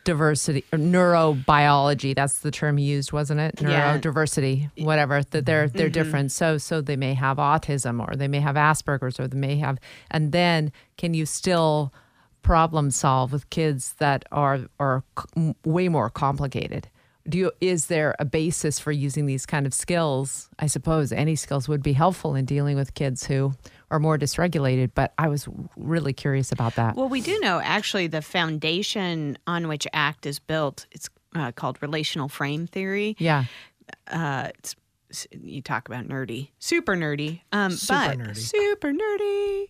[0.03, 3.97] diversity or neurobiology that's the term he used wasn't it Yeah.
[3.97, 5.93] neurodiversity whatever that they're they're Mm-hmm.
[5.93, 9.57] different so so they may have autism or they may have asperger's or they may
[9.57, 9.77] have
[10.09, 11.93] and then can you still
[12.41, 15.03] problem solve with kids that are are
[15.65, 16.87] way more complicated
[17.29, 21.35] do you is there a basis for using these kind of skills i suppose any
[21.35, 23.53] skills would be helpful in dealing with kids who
[23.91, 28.07] are more dysregulated but i was really curious about that Well, we do know actually
[28.07, 30.85] the foundation on which ACT is built.
[30.91, 33.15] It's uh, called relational frame theory.
[33.19, 33.45] yeah
[34.07, 34.75] Uh, it's,
[35.31, 38.37] you talk about nerdy, super nerdy, um, Super but nerdy.
[38.37, 39.65] super nerdy.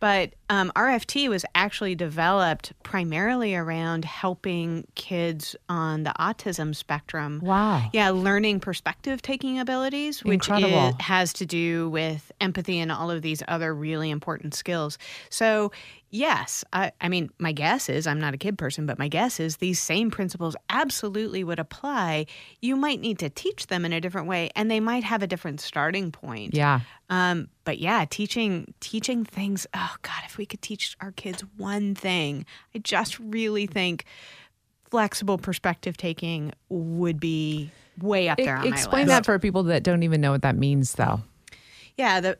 [0.00, 7.40] But um, RFT was actually developed primarily around helping kids on the autism spectrum.
[7.42, 7.90] Wow.
[7.92, 10.96] Yeah, learning perspective taking abilities, which Incredible.
[10.98, 14.96] i- has to do with empathy and all of these other really important skills.
[15.28, 15.70] So,
[16.10, 19.40] yes, I, I mean, my guess is I'm not a kid person, but my guess
[19.40, 22.24] is these same principles absolutely would apply.
[22.62, 25.26] You might need to teach them in a different way, and they might have a
[25.26, 26.54] different starting point.
[26.54, 26.80] yeah
[27.10, 29.66] Um, but yeah, teaching teaching things.
[29.74, 34.04] Oh God, if we could teach our kids one thing, I just really think
[34.90, 37.70] flexible perspective taking would be
[38.00, 40.94] way up there on explain that for people that don't even know what that means
[40.94, 41.20] though
[41.98, 42.38] Yeah, the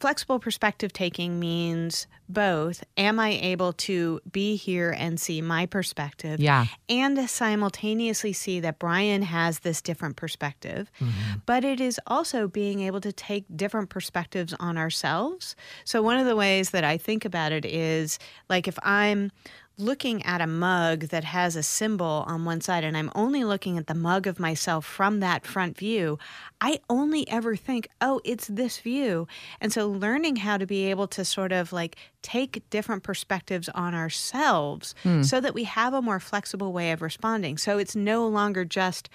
[0.00, 2.82] flexible perspective taking means both.
[2.96, 6.40] Am I able to be here and see my perspective?
[6.40, 6.64] Yeah.
[6.88, 10.90] And simultaneously see that Brian has this different perspective.
[11.00, 11.40] Mm-hmm.
[11.44, 15.54] But it is also being able to take different perspectives on ourselves.
[15.84, 19.30] So, one of the ways that I think about it is like if I'm
[19.76, 23.76] looking at a mug that has a symbol on one side and I'm only looking
[23.76, 26.18] at the mug of myself from that front view,
[26.60, 29.26] I only ever think, oh, it's this view.
[29.60, 33.94] And so learning how to be able to sort of like take different perspectives on
[33.94, 35.22] ourselves hmm.
[35.22, 37.58] so that we have a more flexible way of responding.
[37.58, 39.08] So it's no longer just,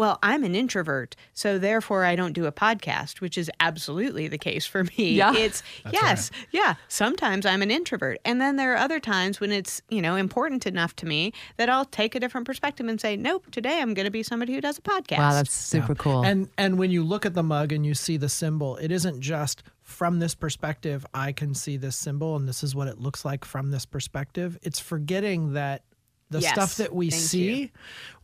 [0.00, 4.38] well, I'm an introvert, so therefore I don't do a podcast, which is absolutely the
[4.38, 5.12] case for me.
[5.12, 5.36] Yeah.
[5.36, 8.18] It's yes, yeah, sometimes I'm an introvert.
[8.24, 11.68] And then there are other times when it's, you know, important enough to me that
[11.68, 14.62] I'll take a different perspective and say, "Nope, today I'm going to be somebody who
[14.62, 17.70] does a podcast." wow that's super cool And and when you look at the mug
[17.70, 21.96] and you see the symbol, it isn't just from this perspective I can see this
[21.96, 24.58] symbol and this is what it looks like from this perspective.
[24.62, 25.82] It's forgetting that
[26.30, 27.68] the Yes, stuff that we thank see, you.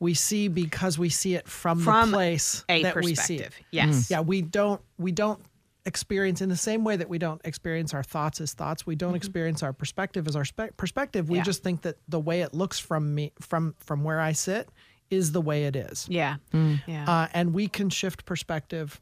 [0.00, 3.38] we see because we see it from, From the place a that we see it.
[3.46, 3.66] perspective.
[3.72, 4.10] Yes.
[4.10, 5.40] Yeah, we don't we don't
[5.84, 8.86] experience in the same way that we don't experience our thoughts as thoughts.
[8.86, 11.28] We don't experience our perspective as our spe- perspective.
[11.28, 11.40] We Mm-hmm.
[11.40, 11.44] Yeah.
[11.44, 14.68] just think that the way it looks from me from from where I sit
[15.10, 16.06] is the way it is.
[16.10, 16.36] Yeah.
[16.52, 17.04] Yeah.
[17.08, 18.98] Uh, and we can shift perspective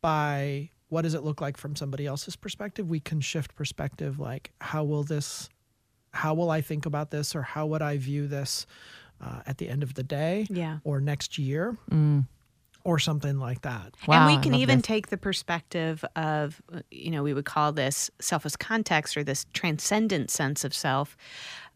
[0.00, 2.88] by what does it look like from somebody else's perspective.
[2.88, 5.48] We can shift perspective like how will this,
[6.12, 8.66] how will I think about this, or how would I view this
[9.20, 10.78] uh, at the end of the day, Yeah.
[10.84, 11.76] or next year,
[12.84, 13.94] or something like that.
[14.06, 14.86] Wow, and we can even this.
[14.86, 19.44] take the perspective of, you know, we would call this self as context or this
[19.52, 21.16] transcendent sense of self,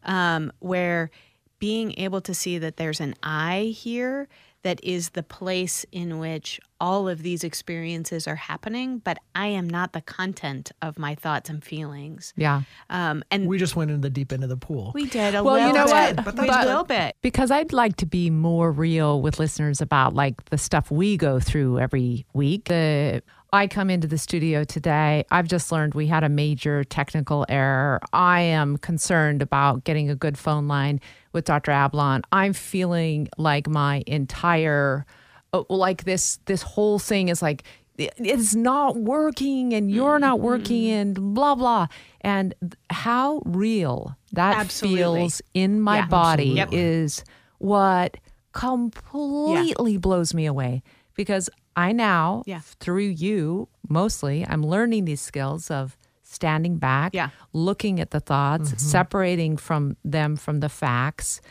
[0.03, 1.11] um, where
[1.59, 4.27] being able to see that there's an I here
[4.63, 9.69] that is the place in which all of these experiences are happening, but I am
[9.69, 12.33] not the content of my thoughts and feelings.
[12.35, 14.91] yeah Um, and we, We just went into the deep end of the pool.
[14.93, 16.25] We did a Well, little you know bit, what?
[16.25, 17.15] but But- a little bit.
[17.21, 21.39] because I'd like to be more real with listeners about like the stuff we go
[21.39, 22.65] through every week.
[22.65, 23.21] The
[23.53, 25.25] I come into the studio today.
[25.29, 28.01] I've just learned we had a major technical error.
[28.11, 30.99] I am concerned about getting a good phone line
[31.33, 31.71] with Dr.
[31.71, 32.23] Ablon.
[32.31, 35.05] I'm feeling like my entire
[35.53, 37.63] uh, like this this whole thing is like
[37.99, 41.85] it's not working and you're not working and blah blah
[42.21, 42.55] and
[42.89, 45.19] how real that Absolutely.
[45.19, 46.07] feels in my Yeah.
[46.07, 46.85] body Absolutely.
[46.89, 47.23] is
[47.59, 48.17] what
[48.51, 50.81] completely blows me away
[51.13, 52.61] because I now Yeah.
[52.79, 57.29] through you mostly I'm learning these skills of standing back Yeah.
[57.51, 58.77] looking at the thoughts mm-hmm.
[58.77, 61.41] separating from them from the facts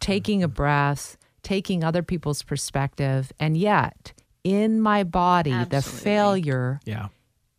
[0.00, 0.54] taking a mm-hmm.
[0.54, 4.12] breath taking other people's perspective and yet
[4.42, 7.08] in my body the failure yeah.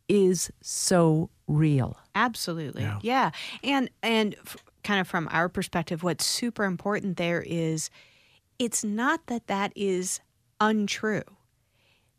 [0.07, 2.83] is so real Absolutely.
[2.83, 2.99] Yeah.
[3.01, 3.31] Yeah.
[3.63, 7.89] And and f- kind of from our perspective what's super important there is
[8.57, 10.21] it's not that that is
[10.61, 11.23] untrue.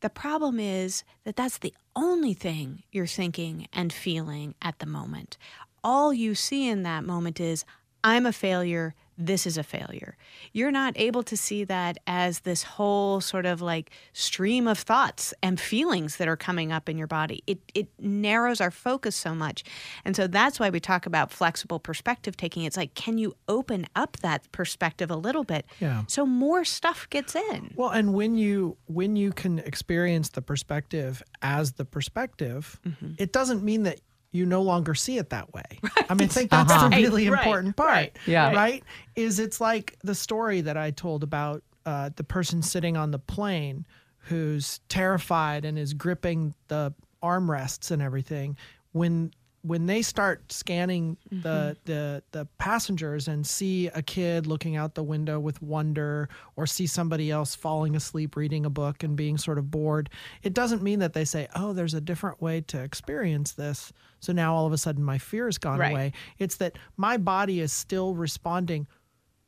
[0.06, 5.36] The problem is that that's the only thing you're thinking and feeling at the moment.
[5.82, 7.64] All you see in that moment is,
[8.04, 8.94] I'm a failure.
[9.18, 10.16] This is a failure.
[10.52, 15.32] You're not able to see that as this whole sort of like stream of thoughts
[15.42, 17.42] and feelings that are coming up in your body.
[17.46, 19.64] It, it narrows our focus so much.
[20.04, 22.64] And so that's why we talk about flexible perspective taking.
[22.64, 26.02] It's like, can you open up that perspective a little bit Yeah.
[26.08, 27.72] so more stuff gets in?
[27.76, 33.12] Well, and when you when you can experience the perspective as the perspective, Mm-hmm.
[33.18, 34.00] it doesn't mean that
[34.36, 35.62] you no longer see it that way.
[36.08, 36.88] I mean, I think that's Uh-huh.
[36.90, 37.88] the really Right, important part.
[37.88, 38.52] right, Yeah.
[38.52, 38.84] Right?
[39.16, 43.18] Is it's like the story that I told about uh, the person sitting on the
[43.18, 43.86] plane
[44.18, 48.56] who's terrified and is gripping the armrests and everything.
[48.92, 49.32] When
[49.66, 51.72] when they start scanning the, mm-hmm.
[51.84, 56.86] the the passengers and see a kid looking out the window with wonder or see
[56.86, 60.08] somebody else falling asleep reading a book and being sort of bored
[60.42, 64.32] it doesn't mean that they say oh there's a different way to experience this so
[64.32, 65.90] now all of a sudden my fear has gone Right.
[65.90, 68.86] away it's that my body is still responding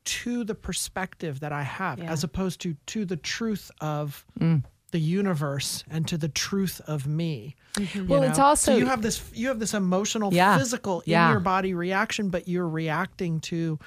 [0.05, 2.11] to the perspective that I have Yeah.
[2.11, 4.63] as opposed to to the truth of mm.
[4.91, 7.55] The universe and to the truth of me.
[7.75, 7.97] Mm-hmm.
[7.99, 10.57] you Well, it's also- so you have this you have this emotional Yeah.
[10.57, 11.31] physical in Yeah.
[11.31, 13.79] your body reaction but you're reacting to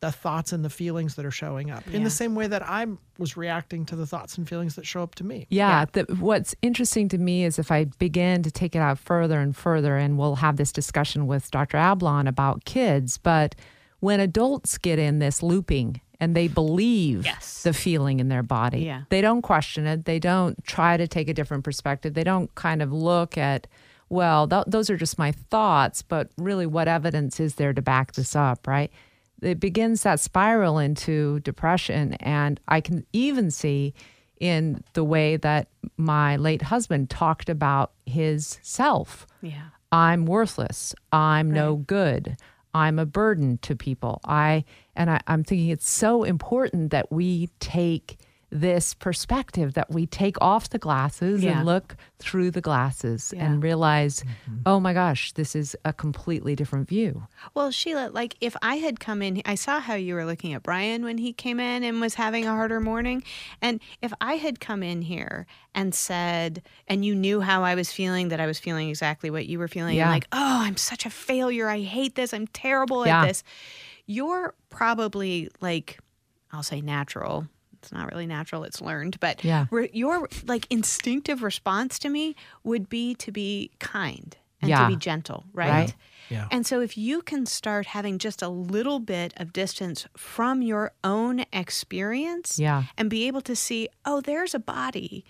[0.00, 2.86] the thoughts and the feelings that are showing up in the same way that I
[3.18, 5.46] was reacting to the thoughts and feelings that show up to me.
[5.50, 9.38] Yeah, The, what's interesting to me is if I begin to take it out further
[9.40, 11.76] and further, and we'll have this discussion with Dr.
[11.76, 13.54] Ablon about kids, but
[13.98, 17.62] when adults get in this looping and they believe Yes.
[17.62, 19.02] the feeling in their body, Yeah.
[19.08, 22.82] they don't question it, they don't try to take a different perspective, they don't kind
[22.82, 23.66] of look at,
[24.08, 28.12] well, th- those are just my thoughts, but really what evidence is there to back
[28.12, 28.90] this up, right?
[29.42, 32.12] it begins that spiral into depression.
[32.20, 33.94] And I can even see
[34.38, 39.26] in the way that my late husband talked about his self.
[39.40, 39.68] Yeah.
[39.90, 40.94] I'm worthless.
[41.10, 42.36] I'm no good.
[42.74, 44.20] I'm a burden to people.
[44.26, 44.64] I
[45.00, 48.18] and I, I'm thinking it's so important that we take
[48.52, 51.58] this perspective that we take off the glasses Yeah.
[51.58, 53.46] and look through the glasses Yeah.
[53.46, 54.62] and realize, mm-hmm.
[54.66, 57.28] oh my gosh, this is a completely different view.
[57.54, 60.64] Well, Sheila, like if I had come in, I saw how you were looking at
[60.64, 63.22] Brian when he came in and was having a harder morning.
[63.62, 67.92] And if I had come in here and said, and you knew how I was
[67.92, 70.10] feeling, that I was feeling exactly what you were feeling, Yeah.
[70.10, 71.68] like, oh, I'm such a failure.
[71.68, 72.34] I hate this.
[72.34, 73.22] I'm terrible Yeah.
[73.22, 73.44] at this.
[74.10, 75.98] You're probably like,
[76.52, 77.46] I'll say natural.
[77.74, 79.20] It's not really natural, it's learned.
[79.20, 79.66] But Yeah.
[79.70, 82.34] re- your like instinctive response to me
[82.64, 84.82] would be to be kind and Yeah.
[84.82, 85.94] to be gentle, Right.
[86.28, 86.48] Yeah.
[86.50, 90.92] and so, if you can start having just a little bit of distance from your
[91.02, 92.84] own experience Yeah.
[92.98, 95.24] and be able to see, oh, there's a body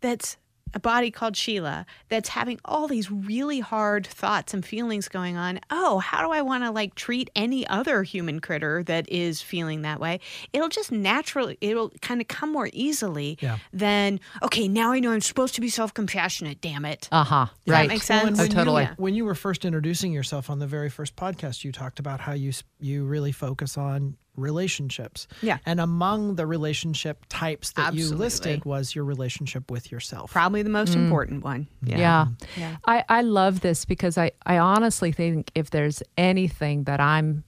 [0.00, 0.36] that's
[0.74, 5.60] a body called Sheila that's having all these really hard thoughts and feelings going on.
[5.70, 9.82] Oh, how do I want to like treat any other human critter that is feeling
[9.82, 10.20] that way?
[10.52, 13.58] It'll just naturally, it'll kind of come more easily Yeah.
[13.72, 17.08] than, okay, now I know I'm supposed to be self compassionate, damn it.
[17.12, 17.46] Uh huh.
[17.66, 17.82] Right.
[17.82, 18.26] that make sense?
[18.28, 18.82] and Oh, when totally.
[18.82, 22.20] You, when you were first introducing yourself on the very first podcast, you talked about
[22.20, 25.26] how you you really focus on relationships.
[25.42, 25.58] Yeah.
[25.66, 30.32] And among the relationship types that you listed was your relationship with yourself.
[30.32, 31.04] Probably the most mm.
[31.04, 31.68] important one.
[31.82, 32.26] Yeah.
[32.56, 32.76] Yeah.
[32.86, 37.44] I, I love this because I, I honestly think if there's anything that I'm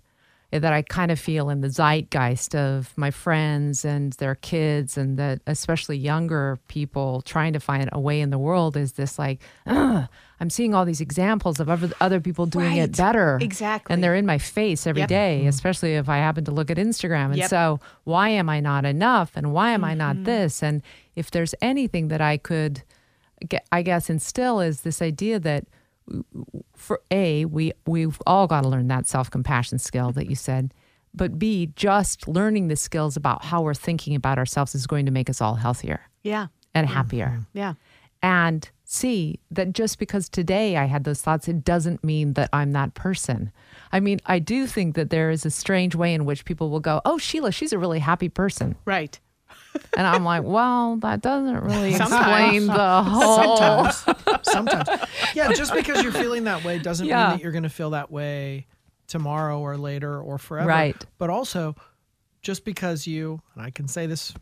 [0.50, 5.18] that I kind of feel in the zeitgeist of my friends and their kids and
[5.18, 9.40] that especially younger people trying to find a way in the world is this like
[10.40, 12.78] I'm seeing all these examples of other, other people doing Right.
[12.78, 13.92] it better Exactly.
[13.92, 15.08] and they're in my face every Yep.
[15.08, 17.50] day, especially if I happen to look at Instagram and Yep.
[17.50, 19.98] so why am I not enough and why am I Mm-hmm.
[19.98, 20.80] not this and
[21.14, 22.82] if there's anything that I could
[23.50, 25.64] ge- I guess instill is this idea that
[26.74, 30.72] for a we we've all got to learn that self-compassion skill that you said
[31.14, 35.12] but b just learning the skills about how we're thinking about ourselves is going to
[35.12, 36.46] make us all healthier Yeah.
[36.74, 37.58] and happier mm-hmm.
[37.58, 37.74] Yeah.
[38.22, 42.72] and c that just because today I had those thoughts, it doesn't mean that I'm
[42.72, 43.52] that person.
[43.92, 46.80] I mean, I do think that there is a strange way in which people will
[46.80, 48.76] go, Oh, Sheila, she's a really happy person.
[48.86, 49.20] Right.
[49.96, 52.56] And I'm like, Well, that doesn't really Sometimes.
[52.56, 53.90] explain the whole.
[53.90, 54.38] Sometimes.
[54.48, 54.88] Sometimes.
[55.34, 57.28] Yeah, just because you're feeling that way doesn't Yeah.
[57.30, 58.66] mean that you're going to feel that way
[59.06, 60.68] tomorrow or later or forever.
[60.68, 60.96] Right.
[61.18, 61.74] But also,
[62.42, 64.32] just because you, and I can say this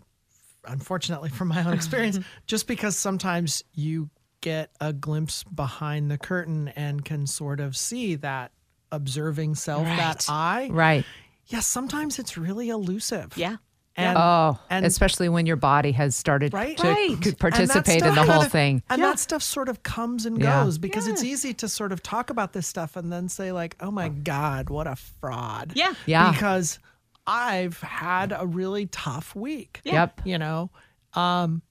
[0.66, 4.11] unfortunately from my own experience, just because sometimes you
[4.41, 8.53] get a glimpse behind the curtain and can sort of see that
[8.93, 10.31] observing self, that Right.
[10.31, 11.05] I, Right.
[11.47, 13.33] yeah, sometimes it's really elusive.
[13.37, 13.57] Yeah.
[13.99, 16.76] And, Oh, and especially when your body has started Right.
[16.76, 17.16] to Right.
[17.24, 18.82] c- And participate in the whole kinda- thing.
[18.90, 19.07] And Yeah.
[19.09, 20.64] that stuff sort of comes and Yeah.
[20.64, 23.74] goes because it's easy to sort of talk about this stuff and then say like,
[23.80, 25.94] "Oh my god, what a fraud." Yeah.
[26.05, 26.30] Yeah.
[26.30, 26.78] Because
[27.26, 29.80] I've had a really tough week.
[29.84, 30.20] Yep.
[30.24, 30.70] You know,
[31.14, 31.62] um,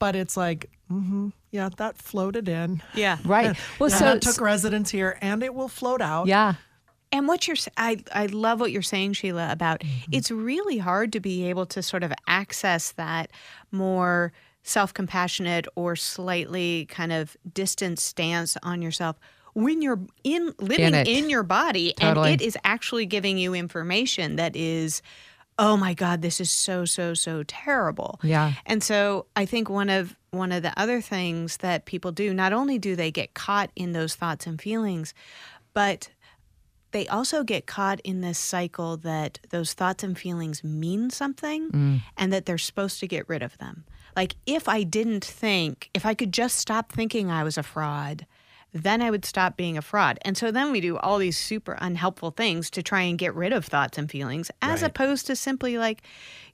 [0.00, 2.80] but it's like, hmm yeah, that floated in.
[2.94, 3.18] Yeah.
[3.24, 3.56] Right.
[3.78, 6.26] Well, And so that took residence here, and it will float out.
[6.26, 6.54] yeah.
[7.12, 10.12] And what you're, I, I love what you're saying, Sheila, about mm-hmm.
[10.12, 13.30] it's really hard to be able to sort of access that
[13.72, 14.32] more
[14.62, 19.16] self compassionate or slightly kind of distant stance on yourself
[19.54, 21.08] when you're in living it.
[21.08, 22.32] in your body Totally.
[22.32, 25.02] and it is actually giving you information that is,
[25.58, 28.20] oh my God, this is so, so, so terrible.
[28.22, 28.52] Yeah.
[28.66, 32.52] And so I think one of one of the other things that people do, not
[32.52, 35.12] only do they get caught in those thoughts and feelings,
[35.74, 36.08] but
[36.92, 42.00] they also get caught in this cycle that those thoughts and feelings mean something mm.
[42.16, 43.84] and that they're supposed to get rid of them.
[44.16, 48.26] Like if I didn't think, if I could just stop thinking I was a fraud,
[48.72, 50.18] then I would stop being a fraud.
[50.22, 53.52] And so then we do all these super unhelpful things to try and get rid
[53.52, 54.88] of thoughts and feelings, as Right.
[54.90, 56.02] opposed to simply like,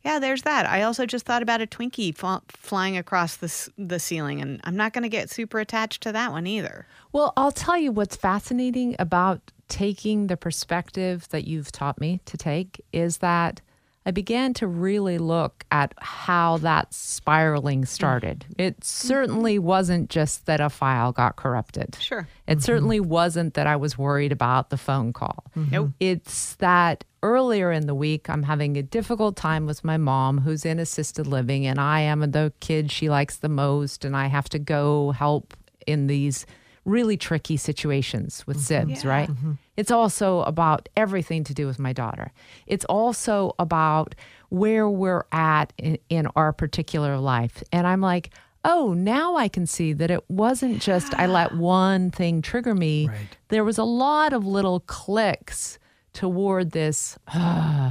[0.03, 0.65] yeah, there's that.
[0.67, 4.61] I also just thought about a Twinkie fa- flying across the, s- the ceiling, and
[4.65, 6.87] I'm not going to get super attached to that one either.
[7.13, 12.37] Well, I'll tell you what's fascinating about taking the perspective that you've taught me to
[12.37, 13.61] take is that
[14.07, 17.89] I began to really look at how that spiraling mm.
[17.89, 18.47] started.
[18.57, 18.83] It mm-hmm.
[18.83, 21.97] certainly wasn't just that a file got corrupted.
[22.01, 22.29] Sure.
[22.47, 22.61] It mm-hmm.
[22.61, 25.45] certainly wasn't that I was worried about the phone call.
[25.57, 25.71] Mm-hmm.
[25.73, 25.91] Nope.
[25.99, 30.65] It's that earlier in the week, I'm having a difficult time with my mom who's
[30.65, 34.49] in assisted living, and I am the kid she likes the most, and I have
[34.51, 35.53] to go help
[35.85, 36.47] in these
[36.87, 38.91] really tricky situations with mm-hmm.
[38.91, 39.11] SIBS, Yeah.
[39.11, 39.29] right?
[39.29, 39.53] Mm-hmm.
[39.77, 42.33] It's also about everything to do with my daughter.
[42.67, 44.15] It's also about
[44.49, 47.63] where we're at in, in our particular life.
[47.73, 48.31] And I'm like,
[48.65, 53.09] oh, now I can see that it wasn't just I let one thing trigger me.
[53.09, 53.37] Right.
[53.49, 55.79] There was a lot of little clicks
[56.17, 57.19] toward this.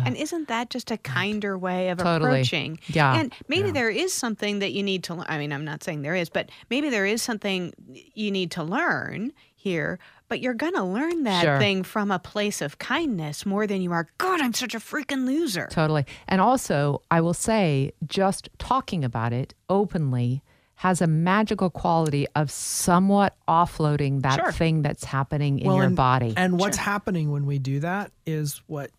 [0.05, 2.30] And isn't that just a kinder way of Totally.
[2.41, 2.80] approaching?
[2.88, 3.19] Yeah.
[3.19, 5.26] And maybe there is something that you need to learn.
[5.28, 7.73] I mean, I'm not saying there is, but maybe there is something
[8.13, 9.97] you need to learn here.
[10.28, 11.57] But you're going to learn that Sure.
[11.59, 15.26] thing from a place of kindness more than you are, God, I'm such a freaking
[15.26, 15.67] loser.
[15.71, 16.05] Totally.
[16.28, 20.41] And also, I will say, just talking about it openly
[20.76, 24.51] has a magical quality of somewhat offloading that Sure.
[24.51, 26.34] thing that's happening in your and, body.
[26.36, 28.91] And what's happening when we do that is what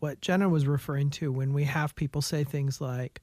[0.00, 3.20] what Jenna was referring to when we have people say things like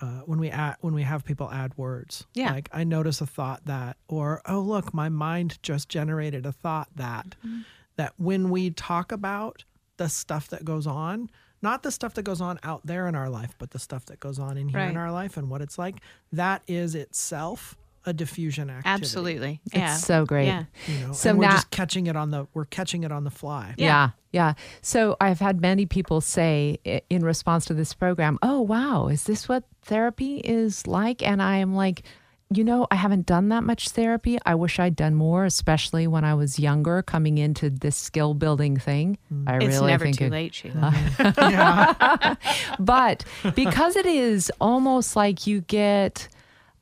[0.00, 2.50] uh, when we add, when we have people add words Yeah.
[2.52, 6.88] like I notice a thought that or oh look my mind just generated a thought
[6.96, 7.60] that Mm-hmm.
[7.96, 9.64] that when we talk about
[9.96, 11.30] the stuff that goes on
[11.70, 14.18] not the stuff that goes on out there in our life but the stuff that
[14.20, 15.96] goes on in here in our life and what it's like
[16.32, 17.76] that is itself
[18.08, 19.60] a defusion activity Absolutely.
[19.72, 19.94] Yeah.
[19.94, 20.46] It's so great.
[20.46, 20.64] Yeah.
[20.86, 23.24] you know So and we're now- just catching it on the we're catching it on
[23.24, 24.10] the fly Yeah.
[24.30, 26.78] yeah, So I've had many people say
[27.10, 31.56] in response to this program, "Oh, wow, is this what therapy is like?" And I
[31.56, 32.02] am like,
[32.50, 34.38] you know, I haven't done that much therapy.
[34.46, 38.76] I wish I'd done more, especially when I was younger, coming into this skill building
[38.76, 39.18] thing.
[39.46, 40.94] I It's really never think too it- late, Sheila.
[42.78, 43.24] but
[43.54, 46.28] because it is almost like you get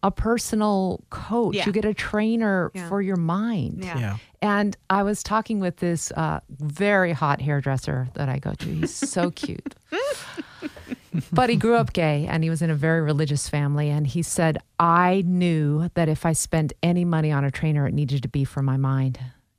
[0.02, 1.64] a personal coach, Yeah.
[1.66, 2.88] you get a trainer Yeah.
[2.90, 3.82] for your mind.
[3.84, 3.98] Yeah.
[3.98, 8.66] yeah And I was talking with this uh, very hot hairdresser that I go to.
[8.66, 9.74] He's so cute.
[11.32, 13.88] but he grew up gay and he was in a very religious family.
[13.90, 17.94] And he said, I knew that if I spent any money on a trainer, it
[17.94, 19.18] needed to be for my mind.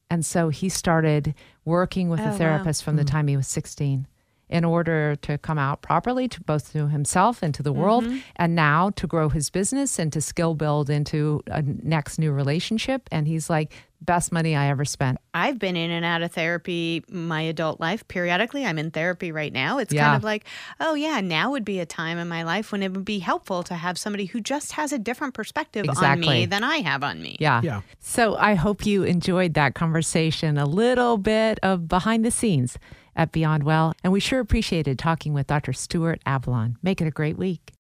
[0.10, 1.34] And so he started
[1.64, 2.38] working with Oh, a wow.
[2.38, 4.08] therapist from the time he was 16
[4.48, 8.18] in order to come out properly to both to himself and to the world Mm-hmm.
[8.36, 13.10] and now to grow his business and to skill build into a next new relationship
[13.12, 13.74] and he's like
[14.06, 18.08] best money i ever spent I've been in and out of therapy my adult life
[18.08, 18.66] periodically.
[18.66, 19.80] I'm in therapy right now.
[19.80, 20.06] It's Yeah.
[20.06, 20.46] kind of like,
[20.80, 23.62] oh yeah, now would be a time in my life when it would be helpful
[23.64, 26.28] to have somebody who just has a different perspective on Exactly.
[26.30, 27.36] me than I have on me.
[27.42, 27.82] yeah Yeah.
[28.00, 32.78] so i hope you enjoyed that conversation a little bit of behind the scenes
[33.18, 37.12] at beyond well and we sure appreciated talking with dr stuart Ablon make it a
[37.12, 37.74] great week